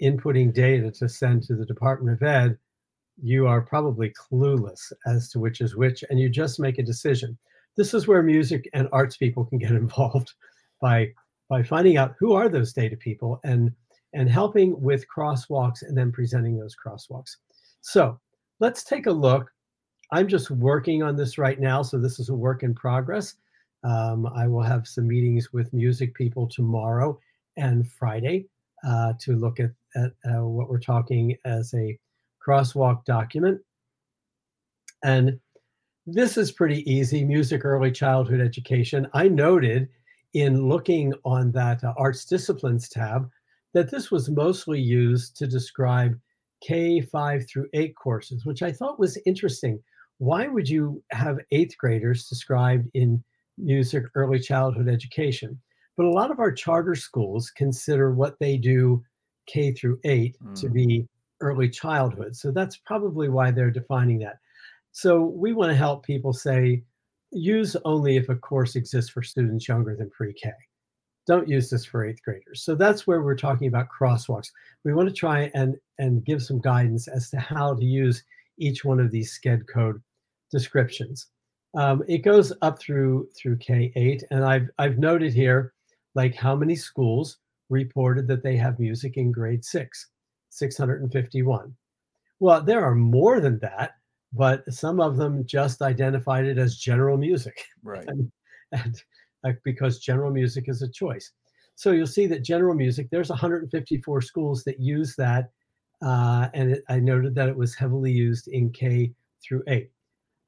inputting 0.02 0.54
data 0.54 0.92
to 0.92 1.08
send 1.08 1.44
to 1.44 1.56
the 1.56 1.66
Department 1.66 2.16
of 2.16 2.28
Ed, 2.28 2.58
you 3.22 3.48
are 3.48 3.62
probably 3.62 4.12
clueless 4.12 4.92
as 5.06 5.30
to 5.30 5.40
which 5.40 5.62
is 5.62 5.76
which, 5.76 6.04
and 6.10 6.20
you 6.20 6.30
just 6.30 6.60
make 6.60 6.78
a 6.80 6.84
decision. 6.84 7.38
This 7.76 7.94
is 7.94 8.08
where 8.08 8.24
music 8.24 8.70
and 8.74 8.88
arts 8.92 9.18
people 9.18 9.46
can 9.46 9.60
get 9.60 9.72
involved 9.84 10.34
by 10.82 11.14
by 11.50 11.64
finding 11.64 11.98
out 11.98 12.16
who 12.20 12.34
are 12.34 12.50
those 12.50 12.74
data 12.74 12.98
people 12.98 13.40
and 13.44 13.72
and 14.14 14.30
helping 14.30 14.80
with 14.82 15.06
crosswalks 15.14 15.82
and 15.82 15.98
then 15.98 16.12
presenting 16.12 16.58
those 16.58 16.76
crosswalks. 16.76 17.36
So 17.82 18.20
let's 18.60 18.84
take 18.84 19.06
a 19.06 19.12
look 19.12 19.52
I'm 20.12 20.28
just 20.28 20.50
working 20.50 21.04
on 21.04 21.16
this 21.16 21.38
right 21.38 21.60
now, 21.60 21.82
so 21.82 21.98
this 21.98 22.20
is 22.20 22.30
a 22.30 22.36
work 22.36 22.64
in 22.64 22.74
progress. 22.74 23.36
Um, 23.84 24.26
I 24.28 24.48
will 24.48 24.62
have 24.62 24.88
some 24.88 25.08
meetings 25.08 25.52
with 25.52 25.74
music 25.74 26.16
people 26.16 26.48
tomorrow 26.48 27.20
and 27.58 27.90
Friday 27.92 28.48
uh, 28.88 29.14
to 29.20 29.36
look 29.36 29.60
at, 29.60 29.72
at 29.96 30.12
uh, 30.26 30.46
what 30.46 30.70
we're 30.70 30.80
talking 30.80 31.36
as 31.46 31.74
a 31.74 31.98
crosswalk 32.46 33.04
document. 33.06 33.60
And 35.04 35.40
this 36.06 36.38
is 36.38 36.52
pretty 36.52 36.90
easy 36.90 37.26
music 37.26 37.66
early 37.66 37.92
childhood 37.92 38.40
education. 38.40 39.08
I 39.14 39.28
noted 39.28 39.90
in 40.34 40.68
looking 40.68 41.14
on 41.26 41.52
that 41.54 41.84
uh, 41.84 41.94
arts 41.98 42.26
disciplines 42.26 42.90
tab 42.90 43.30
that 43.74 43.92
this 43.92 44.12
was 44.12 44.30
mostly 44.30 44.80
used 44.80 45.36
to 45.38 45.48
describe 45.48 46.20
K5 46.68 47.48
through 47.50 47.68
8 47.74 47.96
courses, 47.96 48.46
which 48.46 48.64
I 48.64 48.72
thought 48.72 49.00
was 49.00 49.18
interesting 49.26 49.80
why 50.20 50.48
would 50.48 50.68
you 50.68 51.04
have 51.12 51.38
eighth 51.52 51.78
graders 51.78 52.28
described 52.28 52.88
in 52.94 53.24
music 53.58 54.04
early 54.16 54.40
childhood 54.40 54.88
education? 54.88 55.60
But 55.96 56.06
a 56.06 56.12
lot 56.12 56.32
of 56.32 56.40
our 56.40 56.52
charter 56.52 56.96
schools 56.96 57.52
consider 57.52 58.12
what 58.14 58.38
they 58.40 58.58
do 58.58 59.04
K 59.48 59.72
through 59.72 60.00
eight 60.04 60.38
to 60.56 60.68
Mm. 60.68 60.74
be 60.74 61.08
early 61.42 61.70
childhood. 61.70 62.36
So 62.36 62.52
that's 62.52 62.78
probably 62.78 63.30
why 63.30 63.52
they're 63.52 63.72
defining 63.72 64.20
that. 64.20 64.40
So 64.92 65.24
we 65.24 65.54
want 65.54 65.70
to 65.70 65.76
help 65.76 66.04
people 66.04 66.34
say, 66.34 66.84
use 67.32 67.76
only 67.86 68.18
if 68.18 68.30
a 68.30 68.36
course 68.36 68.76
exists 68.76 69.10
for 69.10 69.22
students 69.22 69.68
younger 69.68 69.96
than 69.96 70.10
pre 70.10 70.34
K. 70.34 70.52
Don't 71.28 71.50
use 71.50 71.70
this 71.70 71.84
for 71.86 72.06
eighth 72.06 72.24
graders. 72.24 72.64
So 72.64 72.74
that's 72.74 73.06
where 73.06 73.22
we're 73.22 73.36
talking 73.36 73.68
about 73.68 73.90
crosswalks. 73.90 74.50
We 74.86 74.94
want 74.94 75.10
to 75.10 75.14
try 75.16 75.52
and, 75.54 75.76
and 76.00 76.24
give 76.24 76.42
some 76.42 76.62
guidance 76.62 77.10
as 77.10 77.30
to 77.32 77.40
how 77.40 77.74
to 77.74 77.84
use 77.84 78.24
each 78.58 78.86
one 78.86 79.00
of 79.00 79.12
these 79.12 79.34
SCED 79.34 79.68
code 79.68 80.02
descriptions. 80.52 81.28
Um, 81.76 82.02
it 82.08 82.20
goes 82.20 82.54
up 82.62 82.80
through 82.80 83.28
through 83.38 83.58
K8, 83.58 84.24
and 84.32 84.44
I've 84.44 84.70
I've 84.80 84.98
noted 84.98 85.34
here 85.34 85.74
like 86.16 86.34
how 86.34 86.56
many 86.56 86.76
schools 86.76 87.38
reported 87.70 88.28
that 88.28 88.42
they 88.42 88.56
have 88.56 88.80
music 88.80 89.18
in 89.18 89.32
grade 89.32 89.64
six, 89.64 90.08
651. 90.50 91.76
Well, 92.40 92.62
there 92.64 92.84
are 92.84 92.96
more 92.96 93.40
than 93.40 93.60
that, 93.60 93.96
but 94.34 94.64
some 94.72 95.00
of 95.00 95.18
them 95.18 95.46
just 95.46 95.82
identified 95.82 96.46
it 96.46 96.58
as 96.58 96.78
general 96.78 97.18
music, 97.18 97.66
Right. 97.84 98.06
and, 98.08 98.32
and 98.72 99.02
uh, 99.46 99.52
because 99.64 100.00
general 100.00 100.32
music 100.32 100.66
is 100.68 100.82
a 100.82 100.90
choice. 100.90 101.32
So 101.76 101.92
you'll 101.92 102.08
see 102.08 102.26
that 102.28 102.44
general 102.44 102.74
music, 102.74 103.08
there's 103.12 103.30
154 103.30 104.22
schools 104.22 104.64
that 104.64 104.80
use 104.80 105.16
that, 105.18 105.52
uh, 106.04 106.48
and 106.54 106.72
it, 106.72 106.84
I 106.90 107.00
noted 107.00 107.36
that 107.36 107.50
it 107.50 107.56
was 107.56 107.76
heavily 107.76 108.12
used 108.12 108.48
in 108.48 108.72
K 108.72 109.14
through 109.44 109.64
8. 109.68 109.90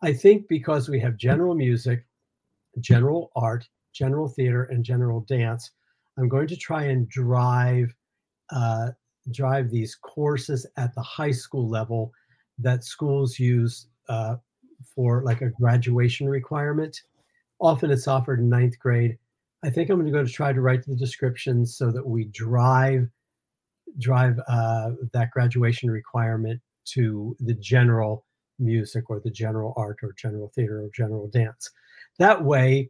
I 0.01 0.13
think 0.13 0.47
because 0.47 0.89
we 0.89 0.99
have 1.01 1.17
general 1.17 1.55
music, 1.55 2.05
general 2.79 3.31
art, 3.35 3.67
general 3.93 4.27
theater, 4.27 4.63
and 4.65 4.83
general 4.83 5.21
dance, 5.21 5.71
I'm 6.17 6.29
going 6.29 6.47
to 6.47 6.55
try 6.55 6.85
and 6.85 7.07
drive 7.09 7.93
uh, 8.51 8.89
drive 9.31 9.69
these 9.69 9.95
courses 9.95 10.65
at 10.77 10.95
the 10.95 11.01
high 11.01 11.31
school 11.31 11.69
level 11.69 12.11
that 12.59 12.83
schools 12.83 13.39
use 13.39 13.87
uh, 14.07 14.35
for 14.95 15.23
like 15.23 15.41
a 15.41 15.49
graduation 15.49 16.27
requirement. 16.27 17.01
Often 17.59 17.91
it's 17.91 18.07
offered 18.07 18.39
in 18.39 18.49
ninth 18.49 18.79
grade. 18.79 19.17
I 19.63 19.69
think 19.69 19.89
I'm 19.89 19.97
going 19.97 20.11
to 20.11 20.17
go 20.17 20.23
to 20.23 20.31
try 20.31 20.53
to 20.53 20.61
write 20.61 20.85
the 20.85 20.95
descriptions 20.95 21.75
so 21.75 21.91
that 21.91 22.05
we 22.05 22.25
drive 22.25 23.09
drive 23.97 24.39
uh, 24.47 24.91
that 25.13 25.31
graduation 25.31 25.89
requirement 25.89 26.61
to 26.85 27.35
the 27.39 27.55
general 27.55 28.25
music 28.59 29.09
or 29.09 29.19
the 29.19 29.31
general 29.31 29.73
art 29.77 29.97
or 30.03 30.13
general 30.13 30.51
theater 30.53 30.83
or 30.83 30.89
general 30.93 31.27
dance. 31.27 31.69
That 32.17 32.43
way, 32.43 32.89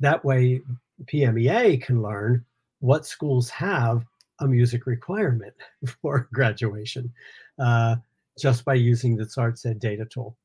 that 0.00 0.24
way 0.24 0.60
PMEA 1.04 1.82
can 1.82 2.02
learn 2.02 2.44
what 2.80 3.06
schools 3.06 3.48
have 3.50 4.04
a 4.40 4.46
music 4.46 4.86
requirement 4.86 5.54
for 6.02 6.28
graduation 6.32 7.12
uh, 7.58 7.96
just 8.40 8.64
by 8.64 8.74
using 8.74 9.16
the 9.16 9.24
SARTSED 9.24 9.78
data 9.78 10.04
tool. 10.04 10.36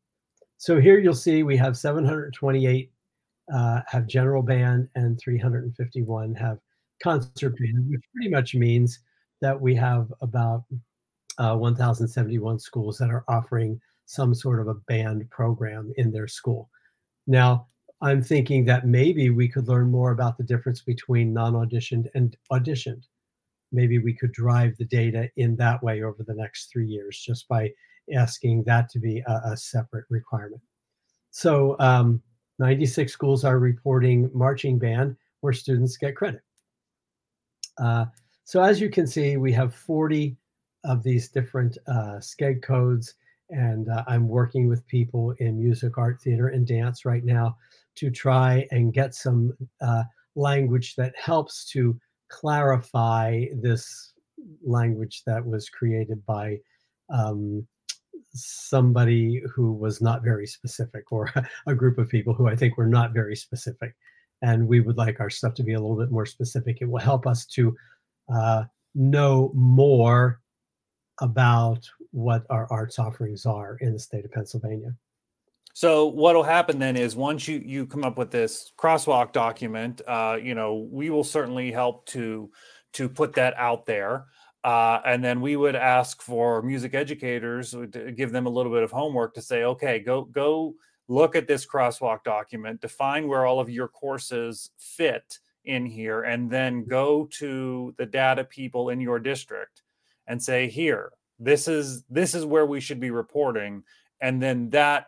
So 0.57 0.79
here 0.79 0.99
you'll 0.99 1.13
see 1.13 1.43
we 1.43 1.57
have 1.57 1.77
728 1.77 2.91
uh, 3.53 3.81
have 3.87 4.07
general 4.07 4.41
band 4.41 4.87
and 4.95 5.19
351 5.19 6.33
have 6.35 6.57
concert 7.01 7.55
band, 7.57 7.89
which 7.89 8.01
pretty 8.13 8.29
much 8.29 8.55
means 8.55 8.99
that 9.41 9.59
we 9.59 9.75
have 9.75 10.11
about 10.21 10.63
uh, 11.37 11.55
1,071 11.55 12.57
schools 12.59 12.97
that 12.97 13.11
are 13.11 13.25
offering 13.27 13.79
some 14.05 14.33
sort 14.33 14.59
of 14.59 14.67
a 14.67 14.75
band 14.87 15.29
program 15.29 15.91
in 15.97 16.11
their 16.11 16.27
school. 16.27 16.69
Now, 17.27 17.67
I'm 18.01 18.21
thinking 18.21 18.65
that 18.65 18.87
maybe 18.87 19.29
we 19.29 19.47
could 19.47 19.67
learn 19.67 19.89
more 19.89 20.11
about 20.11 20.37
the 20.37 20.43
difference 20.43 20.81
between 20.81 21.33
non 21.33 21.53
auditioned 21.53 22.07
and 22.13 22.35
auditioned 22.51 23.03
maybe 23.71 23.99
we 23.99 24.13
could 24.13 24.31
drive 24.31 24.75
the 24.77 24.85
data 24.85 25.29
in 25.37 25.55
that 25.57 25.81
way 25.83 26.03
over 26.03 26.23
the 26.23 26.35
next 26.35 26.71
three 26.71 26.87
years 26.87 27.19
just 27.19 27.47
by 27.47 27.71
asking 28.13 28.63
that 28.63 28.89
to 28.89 28.99
be 28.99 29.23
a, 29.27 29.41
a 29.51 29.57
separate 29.57 30.05
requirement. 30.09 30.61
So 31.31 31.75
um, 31.79 32.21
96 32.59 33.11
schools 33.11 33.43
are 33.43 33.59
reporting 33.59 34.29
marching 34.33 34.79
band 34.79 35.15
where 35.41 35.53
students 35.53 35.97
get 35.97 36.15
credit. 36.15 36.41
Uh, 37.77 38.05
so 38.45 38.61
as 38.63 38.79
you 38.79 38.89
can 38.89 39.07
see, 39.07 39.37
we 39.37 39.51
have 39.53 39.75
40 39.75 40.37
of 40.83 41.03
these 41.03 41.29
different 41.29 41.77
uh, 41.87 42.19
codes, 42.61 43.15
and 43.49 43.89
uh, 43.89 44.03
I'm 44.07 44.27
working 44.27 44.67
with 44.67 44.87
people 44.87 45.31
in 45.39 45.59
music, 45.59 45.97
art, 45.97 46.21
theater, 46.21 46.49
and 46.49 46.65
dance 46.65 47.05
right 47.05 47.23
now 47.23 47.57
to 47.95 48.11
try 48.11 48.67
and 48.71 48.93
get 48.93 49.15
some 49.15 49.53
uh, 49.81 50.03
language 50.35 50.95
that 50.95 51.13
helps 51.17 51.65
to 51.71 51.99
clarify 52.29 53.45
this 53.53 54.13
language 54.63 55.23
that 55.25 55.45
was 55.45 55.69
created 55.69 56.25
by 56.25 56.59
um, 57.09 57.65
somebody 58.33 59.41
who 59.53 59.73
was 59.73 60.01
not 60.01 60.23
very 60.23 60.45
specific 60.45 61.11
or 61.11 61.31
a 61.67 61.75
group 61.75 61.97
of 61.97 62.09
people 62.09 62.33
who 62.33 62.47
I 62.47 62.55
think 62.55 62.77
were 62.77 62.87
not 62.87 63.13
very 63.13 63.35
specific. 63.35 63.95
And 64.41 64.67
we 64.67 64.81
would 64.81 64.97
like 64.97 65.19
our 65.19 65.29
stuff 65.29 65.53
to 65.55 65.63
be 65.63 65.73
a 65.73 65.79
little 65.79 65.97
bit 65.97 66.11
more 66.11 66.25
specific. 66.25 66.79
It 66.81 66.89
will 66.89 66.99
help 66.99 67.25
us 67.25 67.45
to 67.47 67.75
uh, 68.33 68.63
know 68.93 69.51
more 69.53 70.41
about 71.21 71.87
what 72.11 72.45
our 72.49 72.67
arts 72.71 72.99
offerings 72.99 73.45
are 73.45 73.77
in 73.79 73.93
the 73.93 73.99
state 73.99 74.25
of 74.25 74.31
Pennsylvania. 74.31 74.93
So 75.75 76.05
what'll 76.05 76.41
happen 76.41 76.79
then 76.79 76.95
is 76.95 77.17
once 77.17 77.49
you 77.49 77.61
you 77.65 77.85
come 77.85 78.05
up 78.05 78.17
with 78.17 78.31
this 78.31 78.71
crosswalk 78.77 79.33
document, 79.33 80.01
uh, 80.07 80.37
you 80.41 80.55
know, 80.55 80.87
we 80.89 81.09
will 81.09 81.25
certainly 81.25 81.69
help 81.69 82.05
to 82.07 82.49
to 82.93 83.09
put 83.09 83.33
that 83.33 83.53
out 83.57 83.85
there. 83.85 84.27
Uh, 84.63 85.01
and 85.05 85.21
then 85.21 85.41
we 85.41 85.57
would 85.57 85.75
ask 85.75 86.21
for 86.21 86.61
music 86.61 86.95
educators 86.95 87.71
to 87.71 88.13
give 88.15 88.31
them 88.31 88.45
a 88.45 88.49
little 88.49 88.71
bit 88.71 88.83
of 88.83 88.91
homework 88.91 89.33
to 89.33 89.41
say, 89.41 89.65
okay, 89.65 89.99
go 89.99 90.21
go 90.23 90.75
look 91.09 91.35
at 91.35 91.45
this 91.45 91.65
crosswalk 91.65 92.23
document, 92.23 92.79
define 92.79 93.27
where 93.27 93.45
all 93.45 93.59
of 93.59 93.69
your 93.69 93.89
courses 93.89 94.71
fit 94.77 95.39
in 95.65 95.85
here, 95.85 96.23
and 96.23 96.49
then 96.49 96.85
go 96.85 97.27
to 97.31 97.93
the 97.97 98.05
data 98.05 98.45
people 98.45 98.91
in 98.91 99.01
your 99.01 99.19
district 99.19 99.81
and 100.25 100.41
say, 100.41 100.69
here, 100.69 101.11
this 101.37 101.67
is 101.67 102.03
this 102.09 102.33
is 102.33 102.45
where 102.45 102.65
we 102.65 102.79
should 102.79 103.01
be 103.01 103.11
reporting, 103.11 103.83
and 104.21 104.41
then 104.41 104.69
that 104.69 105.07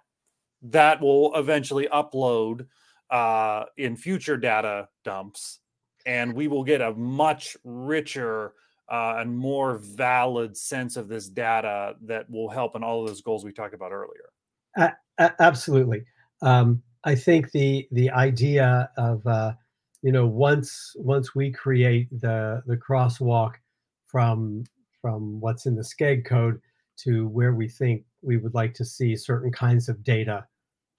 that 0.61 1.01
will 1.01 1.33
eventually 1.35 1.87
upload 1.87 2.65
uh, 3.09 3.65
in 3.77 3.95
future 3.95 4.37
data 4.37 4.87
dumps, 5.03 5.59
and 6.05 6.33
we 6.33 6.47
will 6.47 6.63
get 6.63 6.81
a 6.81 6.93
much 6.93 7.55
richer 7.63 8.53
uh, 8.89 9.15
and 9.17 9.37
more 9.37 9.77
valid 9.77 10.55
sense 10.55 10.95
of 10.95 11.07
this 11.07 11.27
data 11.27 11.95
that 12.01 12.29
will 12.29 12.49
help 12.49 12.75
in 12.75 12.83
all 12.83 13.01
of 13.01 13.07
those 13.07 13.21
goals 13.21 13.43
we 13.43 13.51
talked 13.51 13.73
about 13.73 13.91
earlier. 13.91 14.29
Uh, 14.77 15.29
absolutely. 15.39 16.03
Um, 16.41 16.81
I 17.03 17.15
think 17.15 17.51
the 17.51 17.87
the 17.91 18.09
idea 18.11 18.89
of 18.97 19.25
uh, 19.25 19.53
you 20.01 20.11
know 20.11 20.27
once 20.27 20.93
once 20.97 21.35
we 21.35 21.51
create 21.51 22.09
the 22.21 22.61
the 22.65 22.77
crosswalk 22.77 23.53
from 24.05 24.63
from 25.01 25.39
what's 25.39 25.65
in 25.65 25.75
the 25.75 25.83
SCED 25.83 26.25
code 26.25 26.59
to 26.97 27.27
where 27.29 27.53
we 27.53 27.67
think 27.67 28.03
we 28.21 28.37
would 28.37 28.53
like 28.53 28.73
to 28.75 28.85
see 28.85 29.15
certain 29.15 29.51
kinds 29.51 29.89
of 29.89 30.03
data 30.03 30.45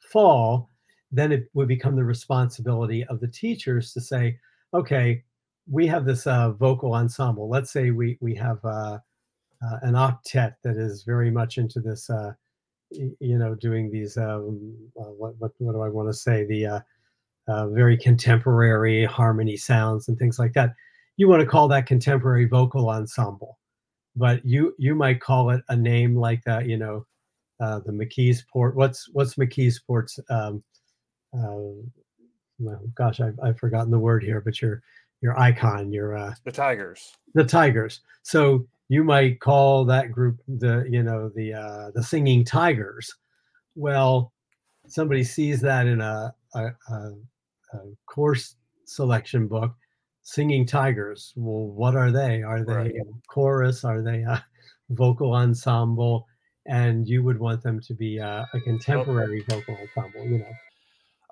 fall, 0.00 0.70
then 1.10 1.32
it 1.32 1.48
would 1.54 1.68
become 1.68 1.96
the 1.96 2.04
responsibility 2.04 3.04
of 3.04 3.20
the 3.20 3.28
teachers 3.28 3.92
to 3.92 4.00
say, 4.00 4.38
okay, 4.74 5.22
we 5.70 5.86
have 5.86 6.04
this 6.04 6.26
uh, 6.26 6.52
vocal 6.52 6.94
ensemble. 6.94 7.48
Let's 7.48 7.70
say 7.72 7.90
we 7.90 8.18
we 8.20 8.34
have 8.36 8.58
uh, 8.64 8.98
uh, 9.62 9.78
an 9.82 9.94
octet 9.94 10.54
that 10.64 10.76
is 10.76 11.02
very 11.04 11.30
much 11.30 11.58
into 11.58 11.80
this, 11.80 12.08
uh, 12.08 12.32
you 12.90 13.38
know, 13.38 13.54
doing 13.54 13.90
these. 13.90 14.16
Um, 14.16 14.74
uh, 14.98 15.04
what, 15.04 15.34
what 15.38 15.52
what 15.58 15.72
do 15.72 15.82
I 15.82 15.88
want 15.88 16.08
to 16.08 16.14
say? 16.14 16.44
The 16.44 16.82
uh, 17.48 17.68
very 17.68 17.96
contemporary 17.96 19.04
harmony 19.04 19.56
sounds 19.56 20.08
and 20.08 20.18
things 20.18 20.38
like 20.38 20.52
that. 20.54 20.74
You 21.16 21.28
want 21.28 21.40
to 21.40 21.46
call 21.46 21.68
that 21.68 21.86
contemporary 21.86 22.46
vocal 22.46 22.88
ensemble, 22.90 23.58
but 24.18 24.44
you 24.44 24.74
you 24.78 24.94
might 24.94 25.20
call 25.20 25.50
it 25.50 25.62
a 25.68 25.76
name 25.76 26.16
like 26.16 26.42
that. 26.44 26.66
You 26.66 26.76
know, 26.76 27.06
the 27.58 27.92
McKeesport. 27.92 28.74
What's 28.74 29.08
what's 29.12 29.34
McKeesport's? 29.34 30.20
Um, 30.28 30.62
well, 31.32 32.80
gosh, 32.94 33.20
I've, 33.20 33.38
I've 33.42 33.58
forgotten 33.58 33.90
the 33.90 33.98
word 33.98 34.22
here, 34.22 34.40
but 34.40 34.60
you're 34.60 34.82
your 35.20 35.38
icon, 35.38 35.92
your 35.92 36.16
uh, 36.16 36.34
the 36.44 36.52
Tigers. 36.52 37.12
The 37.34 37.44
Tigers. 37.44 38.00
So 38.22 38.66
you 38.88 39.04
might 39.04 39.40
call 39.40 39.84
that 39.86 40.12
group 40.12 40.40
the 40.46 40.86
you 40.90 41.02
know 41.02 41.28
the 41.28 41.54
uh, 41.54 41.90
the 41.94 42.02
Singing 42.02 42.44
Tigers. 42.44 43.14
Well, 43.74 44.32
somebody 44.86 45.22
sees 45.22 45.60
that 45.60 45.86
in 45.86 46.00
a, 46.00 46.34
a, 46.54 46.66
a, 46.90 46.94
a 47.74 47.78
course 48.06 48.56
selection 48.86 49.46
book, 49.46 49.72
Singing 50.28 50.66
Tigers. 50.66 51.32
Well, 51.36 51.68
what 51.68 51.96
are 51.96 52.12
they? 52.12 52.42
Are 52.42 52.62
they 52.62 52.74
right. 52.74 52.94
chorus? 53.28 53.82
Are 53.82 54.02
they 54.02 54.20
a 54.24 54.44
vocal 54.90 55.32
ensemble? 55.32 56.26
And 56.66 57.08
you 57.08 57.22
would 57.22 57.40
want 57.40 57.62
them 57.62 57.80
to 57.80 57.94
be 57.94 58.18
a 58.18 58.46
contemporary 58.62 59.42
vocal 59.48 59.74
ensemble, 59.80 60.26
you 60.26 60.40
know. 60.40 60.52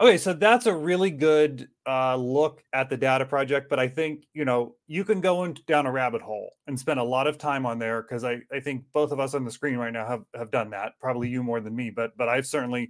Okay, 0.00 0.16
so 0.16 0.32
that's 0.32 0.64
a 0.64 0.74
really 0.74 1.11
good 1.11 1.68
uh, 1.87 2.16
look 2.16 2.62
at 2.72 2.88
the 2.88 2.96
data 2.96 3.26
project, 3.26 3.68
but 3.68 3.78
I 3.78 3.87
think 3.87 4.24
you 4.32 4.46
know 4.46 4.76
you 4.87 5.04
can 5.04 5.20
go 5.20 5.44
in, 5.44 5.59
down 5.66 5.85
a 5.85 5.92
rabbit 5.92 6.22
hole 6.22 6.54
and 6.66 6.78
spend 6.78 6.98
a 6.98 7.04
lot 7.04 7.26
of 7.26 7.37
time 7.37 7.66
on 7.66 7.78
there 7.78 8.00
because 8.00 8.24
I, 8.24 8.40
I 8.50 8.61
think 8.61 8.85
both 8.94 9.12
of 9.12 9.20
us 9.20 9.35
on 9.35 9.44
the 9.44 9.50
screen 9.50 9.76
right 9.76 9.92
now 9.92 10.06
have 10.06 10.24
have 10.35 10.50
done 10.50 10.70
that. 10.70 10.92
Probably 11.00 11.28
you 11.28 11.42
more 11.42 11.61
than 11.61 11.76
me, 11.76 11.90
but 11.90 12.16
but 12.16 12.30
I've 12.30 12.46
certainly 12.46 12.88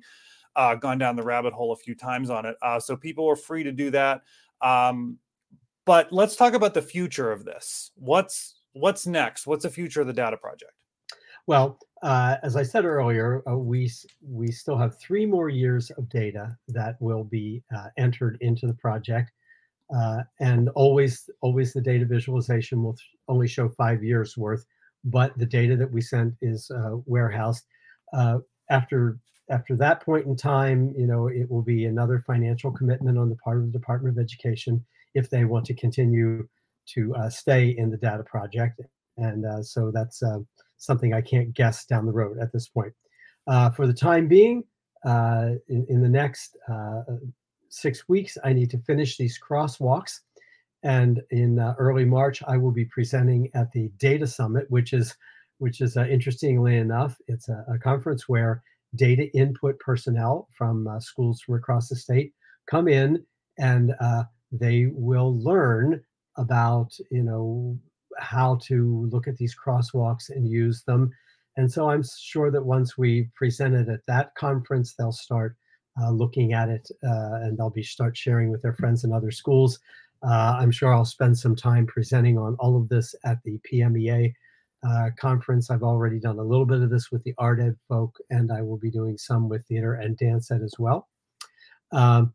uh, 0.54 0.76
gone 0.76 0.98
down 0.98 1.16
the 1.16 1.24
rabbit 1.24 1.52
hole 1.52 1.72
a 1.72 1.76
few 1.76 1.96
times 1.96 2.30
on 2.30 2.46
it. 2.46 2.54
Uh, 2.62 2.78
so 2.78 2.96
people 2.96 3.28
are 3.28 3.36
free 3.36 3.64
to 3.64 3.72
do 3.72 3.90
that. 3.90 4.22
Um, 4.62 5.18
but 5.87 6.12
let's 6.12 6.37
talk 6.37 6.53
about 6.53 6.75
the 6.75 6.83
future 6.83 7.33
of 7.33 7.44
this. 7.44 7.92
What's 7.94 8.57
what's 8.72 9.07
next? 9.07 9.46
What's 9.46 9.62
the 9.62 9.70
future 9.70 10.03
of 10.03 10.07
the 10.07 10.12
data 10.12 10.37
project? 10.37 10.72
Well, 11.46 11.79
uh, 12.03 12.37
as 12.42 12.57
I 12.57 12.64
said 12.64 12.85
earlier, 12.85 13.42
uh, 13.49 13.57
we 13.57 13.90
we 14.20 14.49
still 14.49 14.77
have 14.77 14.99
three 14.99 15.25
more 15.25 15.49
years 15.49 15.90
of 15.92 16.09
data 16.09 16.57
that 16.68 17.01
will 17.01 17.25
be 17.25 17.62
uh, 17.75 17.88
entered 17.96 18.37
into 18.40 18.66
the 18.66 18.75
project, 18.75 19.31
uh, 19.94 20.22
and 20.40 20.68
always 20.70 21.31
always 21.40 21.72
the 21.72 21.81
data 21.81 22.05
visualization 22.05 22.83
will 22.83 22.96
only 23.29 23.49
show 23.49 23.68
five 23.68 24.03
years 24.03 24.37
worth, 24.37 24.66
but 25.05 25.38
the 25.38 25.46
data 25.46 25.77
that 25.77 25.90
we 25.90 26.01
sent 26.01 26.35
is 26.42 26.70
uh, 26.70 26.96
warehoused. 27.07 27.64
Uh, 28.12 28.38
after 28.70 29.18
after 29.49 29.77
that 29.77 30.01
point 30.01 30.27
in 30.27 30.35
time, 30.35 30.92
you 30.99 31.07
know, 31.07 31.29
it 31.29 31.49
will 31.49 31.62
be 31.62 31.85
another 31.85 32.18
financial 32.27 32.72
commitment 32.72 33.16
on 33.16 33.29
the 33.29 33.37
part 33.37 33.59
of 33.59 33.66
the 33.66 33.79
Department 33.79 34.18
of 34.18 34.22
Education 34.22 34.85
if 35.16 35.31
they 35.31 35.44
want 35.44 35.64
to 35.66 35.74
continue 35.74 36.46
to 36.94 37.14
stay 37.29 37.74
in 37.76 37.90
the 37.90 37.96
data 37.96 38.22
project, 38.22 38.81
and 39.16 39.66
so 39.66 39.90
that's 39.90 40.22
something 40.79 41.14
I 41.14 41.20
can't 41.20 41.52
guess 41.55 41.85
down 41.85 42.07
the 42.07 42.12
road 42.12 42.38
at 42.38 42.52
this 42.52 42.68
point. 42.68 42.92
Uh, 43.46 43.70
for 43.70 43.87
the 43.87 43.94
time 43.94 44.29
being, 44.29 44.64
uh, 45.05 45.50
in, 45.68 45.87
in, 45.88 46.02
the 46.02 46.09
next 46.09 46.57
uh, 46.68 47.02
six 47.68 48.09
weeks, 48.09 48.37
I 48.44 48.52
need 48.52 48.70
to 48.70 48.79
finish 48.79 49.16
these 49.16 49.38
crosswalks. 49.38 50.20
And 50.83 51.22
in 51.31 51.59
uh, 51.59 51.74
early 51.79 52.05
March, 52.05 52.42
I 52.46 52.57
will 52.57 52.72
be 52.72 52.87
presenting 52.87 53.50
at 53.55 53.70
the 53.72 53.90
Data 53.98 54.26
Summit, 54.26 54.66
which 54.68 54.92
is, 54.92 55.14
which 55.59 55.81
is 55.81 55.96
uh, 55.96 56.07
interestingly 56.07 56.76
enough, 56.76 57.16
it's 57.29 57.48
a, 57.48 57.64
a, 57.72 57.79
conference 57.79 58.29
where 58.29 58.62
data 58.94 59.31
input 59.37 59.79
personnel 59.79 60.48
from 60.57 60.87
uh, 60.88 60.98
schools 61.00 61.40
from 61.40 61.55
across 61.55 61.88
the 61.88 61.96
state 61.96 62.33
come 62.68 62.88
in 62.88 63.24
and 63.59 63.94
they 64.52 64.87
will 64.92 65.38
learn 65.38 66.02
about 66.37 66.92
you 67.11 67.22
know 67.22 67.78
how 68.18 68.59
to 68.62 69.06
look 69.11 69.28
at 69.28 69.37
these 69.37 69.54
crosswalks 69.56 70.30
and 70.30 70.48
use 70.48 70.82
them. 70.85 71.11
And 71.56 71.70
so 71.70 71.90
I'm 71.90 72.02
sure 72.18 72.50
that 72.50 72.64
once 72.64 72.98
we 72.98 73.30
present 73.35 73.74
it 73.74 73.88
at 73.88 74.00
that 74.06 74.35
conference, 74.35 74.94
they'll 74.94 75.12
start 75.12 75.56
uh, 76.01 76.11
looking 76.11 76.53
at 76.53 76.68
it 76.68 76.88
uh, 77.05 77.40
and 77.42 77.57
they'll 77.57 77.70
be 77.70 77.82
start 77.82 78.16
sharing 78.16 78.51
with 78.51 78.62
their 78.62 78.74
friends 78.74 79.05
in 79.05 79.12
other 79.12 79.30
schools. 79.30 79.78
Uh, 80.22 80.57
I'm 80.59 80.70
sure 80.70 80.94
I'll 80.94 81.05
spend 81.05 81.38
some 81.38 81.57
time 81.57 81.86
presenting 81.86 82.38
on 82.38 82.57
all 82.59 82.76
of 82.76 82.88
this 82.88 83.14
at 83.24 83.38
the 83.44 83.59
PMEA 83.70 84.32
uh, 84.86 85.11
conference. 85.18 85.70
I've 85.70 85.82
already 85.82 86.18
done 86.18 86.38
a 86.38 86.44
little 86.44 86.66
bit 86.66 86.82
of 86.82 86.90
this 86.90 87.11
with 87.11 87.22
the 87.24 87.34
art 87.38 87.61
ed 87.61 87.76
folk, 87.88 88.16
and 88.30 88.53
I 88.53 88.62
will 88.62 88.78
be 88.78 88.90
doing 88.90 89.18
some 89.18 89.49
with 89.49 89.66
theater 89.66 89.94
and 89.94 90.16
dance 90.16 90.51
ed 90.51 90.62
as 90.62 90.74
well. 90.78 91.09
Um, 91.92 92.32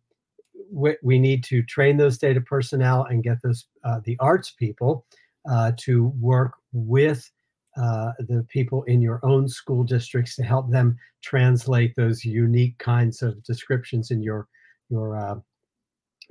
we, 0.72 0.96
we, 1.04 1.20
need 1.20 1.44
to 1.46 1.62
train 1.64 1.98
those 1.98 2.18
data 2.18 2.42
personnel 2.42 3.04
and 3.06 3.24
get 3.24 3.42
those 3.42 3.66
uh, 3.84 4.00
the 4.06 4.18
arts 4.20 4.52
people 4.52 5.06
uh, 5.50 5.72
to 5.78 6.08
work 6.20 6.54
with 6.72 7.30
uh, 7.78 8.12
the 8.20 8.46
people 8.50 8.84
in 8.84 9.02
your 9.02 9.20
own 9.24 9.48
school 9.48 9.84
districts 9.84 10.36
to 10.36 10.44
help 10.44 10.70
them 10.70 10.98
translate 11.22 11.96
those 11.96 12.26
unique 12.26 12.78
kinds 12.78 13.22
of 13.22 13.42
descriptions 13.44 14.12
in 14.12 14.22
your 14.22 14.48
your 14.90 15.16
uh, 15.16 15.36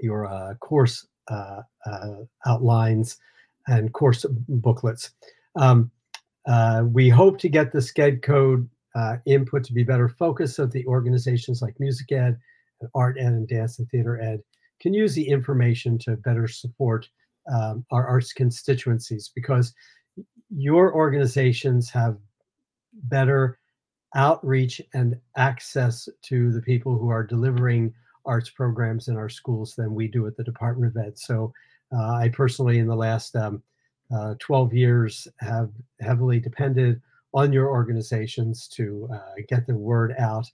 your 0.01 0.27
uh, 0.27 0.55
course 0.55 1.07
uh, 1.29 1.63
outlines 2.47 3.19
and 3.69 3.93
course 3.93 4.25
booklets. 4.49 5.13
Um, 5.57 5.91
we 6.93 7.09
hope 7.09 7.39
to 7.39 7.49
get 7.49 7.73
the 7.73 7.83
SCED 7.83 8.23
code 8.23 8.69
input 9.27 9.65
to 9.65 9.73
be 9.73 9.85
better 9.85 10.09
focused 10.09 10.57
so 10.57 10.67
the 10.67 10.87
organizations 10.87 11.63
like 11.63 11.79
Music 11.79 12.11
Ed, 12.13 12.39
Art 12.95 13.17
Ed, 13.19 13.27
and 13.27 13.49
Dance 13.49 13.79
and 13.79 13.89
Theater 13.91 14.21
Ed 14.21 14.43
can 14.81 14.95
use 14.95 15.15
the 15.15 15.29
information 15.29 15.99
to 15.99 16.17
better 16.17 16.49
support 16.49 17.09
um, 17.53 17.85
our 17.91 18.07
arts 18.07 18.33
constituencies 18.33 19.31
because 19.35 19.75
your 20.51 20.95
organizations 20.95 21.91
have 21.91 22.17
better 23.05 23.59
outreach 24.15 24.81
and 24.95 25.17
access 25.37 26.09
to 26.23 26.53
the 26.53 26.63
people 26.63 26.99
who 26.99 27.09
are 27.09 27.25
delivering 27.25 27.93
arts 28.27 28.51
programs 28.51 29.09
in 29.09 29.17
our 29.17 29.29
schools 29.29 29.75
than 29.77 29.95
we 29.95 30.09
do 30.09 30.27
at 30.27 30.37
the 30.37 30.45
Department 30.45 30.97
of 30.97 31.03
Ed. 31.03 31.19
So 31.19 31.53
uh, 31.93 32.15
I 32.15 32.29
personally, 32.29 32.79
in 32.79 32.87
the 32.87 32.97
last 32.97 33.35
um, 33.37 33.63
uh, 34.15 34.35
12 34.41 34.75
years, 34.75 35.29
have 35.39 35.71
heavily 36.01 36.41
depended 36.41 37.01
on 37.33 37.53
your 37.53 37.69
organizations 37.69 38.69
to 38.69 39.09
uh, 39.13 39.43
get 39.49 39.67
the 39.67 39.77
word 39.77 40.15
out. 40.19 40.47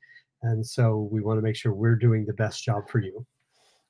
And 0.43 0.65
so 0.67 1.09
we 1.11 1.21
want 1.21 1.39
to 1.39 1.43
make 1.43 1.57
sure 1.57 1.73
we're 1.73 1.97
doing 1.97 2.25
the 2.27 2.35
best 2.35 2.63
job 2.63 2.89
for 2.89 3.01
you. 3.01 3.27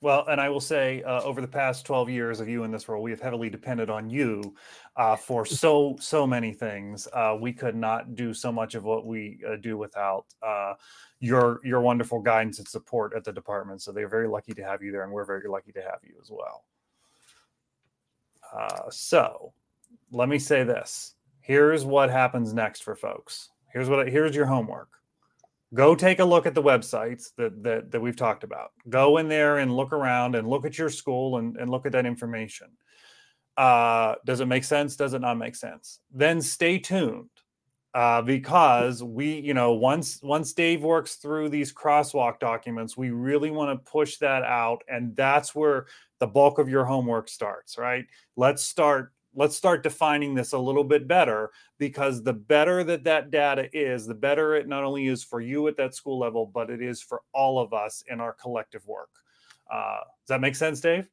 Well, 0.03 0.27
and 0.29 0.41
I 0.41 0.51
will 0.51 0.61
say, 0.61 1.03
uh, 1.05 1.23
over 1.23 1.41
the 1.41 1.49
past 1.49 1.87
12 1.87 2.11
years 2.11 2.41
of 2.41 2.49
you 2.49 2.65
in 2.65 2.71
this 2.71 2.87
role, 2.87 3.03
we 3.03 3.11
have 3.11 3.21
heavily 3.21 3.49
depended 3.49 3.89
on 3.89 4.11
you 4.11 4.55
uh, 4.97 5.17
for 5.17 5.45
mm. 5.45 5.49
so, 5.49 5.97
so 5.99 6.27
many 6.27 6.53
things. 6.53 7.09
Uh, 7.13 7.37
we 7.41 7.53
could 7.53 7.75
not 7.75 8.15
do 8.15 8.35
so 8.35 8.53
much 8.53 8.75
of 8.75 8.85
what 8.85 9.07
we 9.07 9.41
uh, 9.49 9.57
do 9.57 9.79
without 9.79 10.27
uh, 10.43 10.75
your 11.19 11.61
your 11.65 11.81
wonderful 11.81 12.21
guidance 12.21 12.59
and 12.59 12.69
support 12.69 13.15
at 13.17 13.25
the 13.25 13.33
department. 13.33 13.81
So 13.81 13.91
they're 13.91 14.09
very 14.09 14.29
lucky 14.29 14.53
to 14.53 14.63
have 14.63 14.83
you 14.83 14.93
there, 14.93 15.03
and 15.03 15.13
we're 15.13 15.25
very 15.25 15.49
lucky 15.49 15.73
to 15.73 15.81
have 15.81 16.01
you 16.03 16.15
as 16.21 16.31
well. 16.31 16.65
Uh, 18.55 18.91
so 18.91 19.55
let 20.13 20.29
me 20.29 20.39
say 20.39 20.63
this. 20.63 21.15
Here's 21.41 21.87
what 21.87 22.11
happens 22.11 22.53
next 22.53 22.83
for 22.85 22.95
folks. 22.95 23.49
Here's 23.73 23.89
what 23.89 24.07
here's 24.09 24.37
your 24.37 24.47
homework 24.47 24.96
go 25.75 25.95
take 25.95 26.21
a 26.21 26.25
look 26.25 26.47
at 26.47 26.55
the 26.55 26.63
websites 26.63 27.29
that, 27.37 27.63
that, 27.63 27.91
that 27.91 28.01
we've 28.01 28.17
talked 28.17 28.45
about. 28.45 28.71
Go 28.89 29.19
in 29.19 29.29
there 29.29 29.59
and 29.59 29.77
look 29.77 29.93
around 29.93 30.35
and 30.35 30.49
look 30.49 30.65
at 30.65 30.79
your 30.79 30.91
school 30.91 31.39
and, 31.39 31.57
and 31.57 31.71
look 31.71 31.87
at 31.87 31.93
that 31.93 32.07
information. 32.07 32.69
Uh, 33.57 34.15
does 34.25 34.41
it 34.41 34.47
make 34.47 34.65
sense? 34.65 34.97
Does 34.97 35.15
it 35.15 35.21
not 35.21 35.39
make 35.39 35.55
sense? 35.55 36.01
Then 36.13 36.41
stay 36.41 36.79
tuned 36.79 37.31
uh, 37.95 38.21
because 38.21 39.03
we, 39.03 39.41
you 39.41 39.55
know, 39.55 39.73
once 39.73 40.21
once 40.23 40.53
Dave 40.53 40.83
works 40.83 41.15
through 41.15 41.49
these 41.49 41.73
crosswalk 41.73 42.39
documents, 42.39 42.97
we 42.97 43.11
really 43.11 43.51
want 43.51 43.71
to 43.71 43.91
push 43.91 44.19
that 44.19 44.43
out, 44.43 44.83
and 44.89 45.17
that's 45.17 45.55
where 45.55 45.87
the 46.21 46.27
bulk 46.27 46.59
of 46.59 46.69
your 46.69 46.85
homework 46.85 47.31
starts. 47.31 47.79
Right? 47.79 48.05
Let's 48.37 48.63
start 48.63 49.15
let's 49.37 49.55
start 49.55 49.83
defining 49.83 50.35
this 50.35 50.53
a 50.53 50.59
little 50.59 50.83
bit 50.83 51.07
better 51.07 51.51
because 51.79 52.23
the 52.23 52.33
better 52.33 52.83
that 52.83 53.05
that 53.05 53.31
data 53.31 53.69
is 53.73 54.07
the 54.07 54.15
better 54.15 54.55
it 54.57 54.67
not 54.67 54.83
only 54.83 55.07
is 55.07 55.23
for 55.23 55.41
you 55.41 55.69
at 55.69 55.77
that 55.77 55.95
school 55.95 56.19
level 56.19 56.51
but 56.53 56.71
it 56.71 56.83
is 56.83 57.01
for 57.01 57.21
all 57.33 57.61
of 57.61 57.73
us 57.73 58.03
in 58.11 58.21
our 58.21 58.33
collective 58.33 58.85
work. 58.87 59.11
Uh, 59.73 59.99
does 59.99 60.29
that 60.29 60.41
make 60.41 60.57
sense 60.57 60.81
dave? 60.81 61.09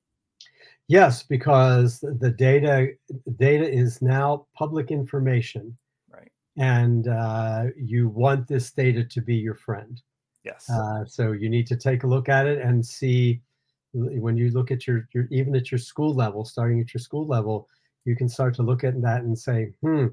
Yes 0.88 1.24
because 1.24 2.00
the 2.00 2.32
data 2.32 2.90
data 3.38 3.70
is 3.70 4.02
now 4.02 4.48
public 4.56 4.90
information. 4.90 5.78
Right. 6.10 6.32
And 6.58 7.08
uh, 7.08 7.66
you 7.78 8.10
want 8.10 8.48
this 8.48 8.72
data 8.72 9.04
to 9.04 9.22
be 9.22 9.36
your 9.36 9.56
friend. 9.56 10.02
Yes. 10.44 10.70
Uh, 10.70 11.06
so 11.06 11.32
you 11.32 11.50
need 11.50 11.68
to 11.68 11.78
take 11.78 12.04
a 12.04 12.08
look 12.08 12.30
at 12.30 12.48
it 12.48 12.62
and 12.62 12.86
see 12.86 13.42
when 13.94 14.36
you 14.36 14.50
look 14.50 14.72
at 14.72 14.88
your, 14.88 15.08
your 15.14 15.28
even 15.30 15.56
at 15.56 15.72
your 15.72 15.78
school 15.78 16.16
level 16.16 16.44
starting 16.44 16.80
at 16.80 16.94
your 16.94 17.02
school 17.02 17.28
level 17.28 17.70
you 18.06 18.16
can 18.16 18.28
start 18.30 18.54
to 18.56 18.64
look 18.64 18.84
at 18.84 19.02
that 19.02 19.22
and 19.22 19.38
say, 19.38 19.72
hmm, 19.82 20.08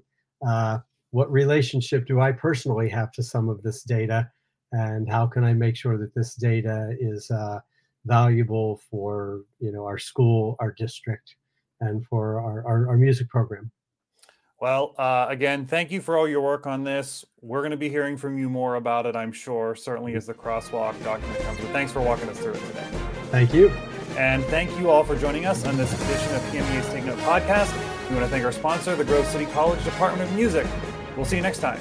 uh, 0.47 0.78
what 1.11 1.30
relationship 1.30 2.07
do 2.07 2.20
I 2.20 2.32
personally 2.32 2.88
have 2.88 3.12
to 3.12 3.22
some 3.22 3.49
of 3.49 3.62
this 3.62 3.82
data? 3.82 4.30
And 4.72 5.11
how 5.11 5.26
can 5.26 5.43
I 5.45 5.53
make 5.53 5.76
sure 5.76 5.99
that 5.99 6.14
this 6.14 6.34
data 6.34 6.95
is 7.01 7.30
uh, 7.30 7.59
valuable 8.07 8.80
for 8.91 9.43
you 9.59 9.72
know 9.72 9.84
our 9.84 9.99
school, 9.99 10.57
our 10.61 10.72
district, 10.72 11.34
and 11.80 12.07
for 12.07 12.41
our, 12.41 12.64
our, 12.66 12.88
our 12.91 12.97
music 12.97 13.28
program? 13.28 13.70
Well, 14.61 14.95
uh, 14.99 15.26
again, 15.28 15.64
thank 15.64 15.91
you 15.91 16.03
for 16.03 16.18
all 16.18 16.28
your 16.28 16.43
work 16.43 16.66
on 16.66 16.84
this. 16.84 17.24
We're 17.41 17.62
going 17.62 17.70
to 17.70 17.78
be 17.78 17.88
hearing 17.88 18.18
from 18.18 18.38
you 18.38 18.51
more 18.51 18.74
about 18.74 19.07
it, 19.07 19.16
I'm 19.16 19.32
sure, 19.32 19.74
certainly 19.74 20.14
as 20.14 20.26
the 20.26 20.34
crosswalk 20.34 21.03
document 21.03 21.41
comes. 21.41 21.59
But 21.59 21.70
thanks 21.70 21.93
for 21.93 22.03
walking 22.03 22.28
us 22.28 22.38
through 22.38 22.53
it 22.53 22.66
today. 22.66 22.86
Thank 23.30 23.55
you. 23.55 23.72
And 24.16 24.44
thank 24.46 24.76
you 24.78 24.90
all 24.90 25.04
for 25.04 25.16
joining 25.16 25.46
us 25.46 25.64
on 25.64 25.76
this 25.76 25.92
edition 25.92 26.34
of 26.34 26.42
PMEA's 26.42 26.88
Take 26.92 27.04
Note 27.04 27.18
podcast. 27.18 27.72
We 28.08 28.16
want 28.16 28.26
to 28.26 28.30
thank 28.30 28.44
our 28.44 28.52
sponsor, 28.52 28.96
the 28.96 29.04
Grove 29.04 29.26
City 29.26 29.46
College 29.46 29.82
Department 29.84 30.28
of 30.28 30.36
Music. 30.36 30.66
We'll 31.16 31.24
see 31.26 31.36
you 31.36 31.42
next 31.42 31.61
time. 31.61 31.80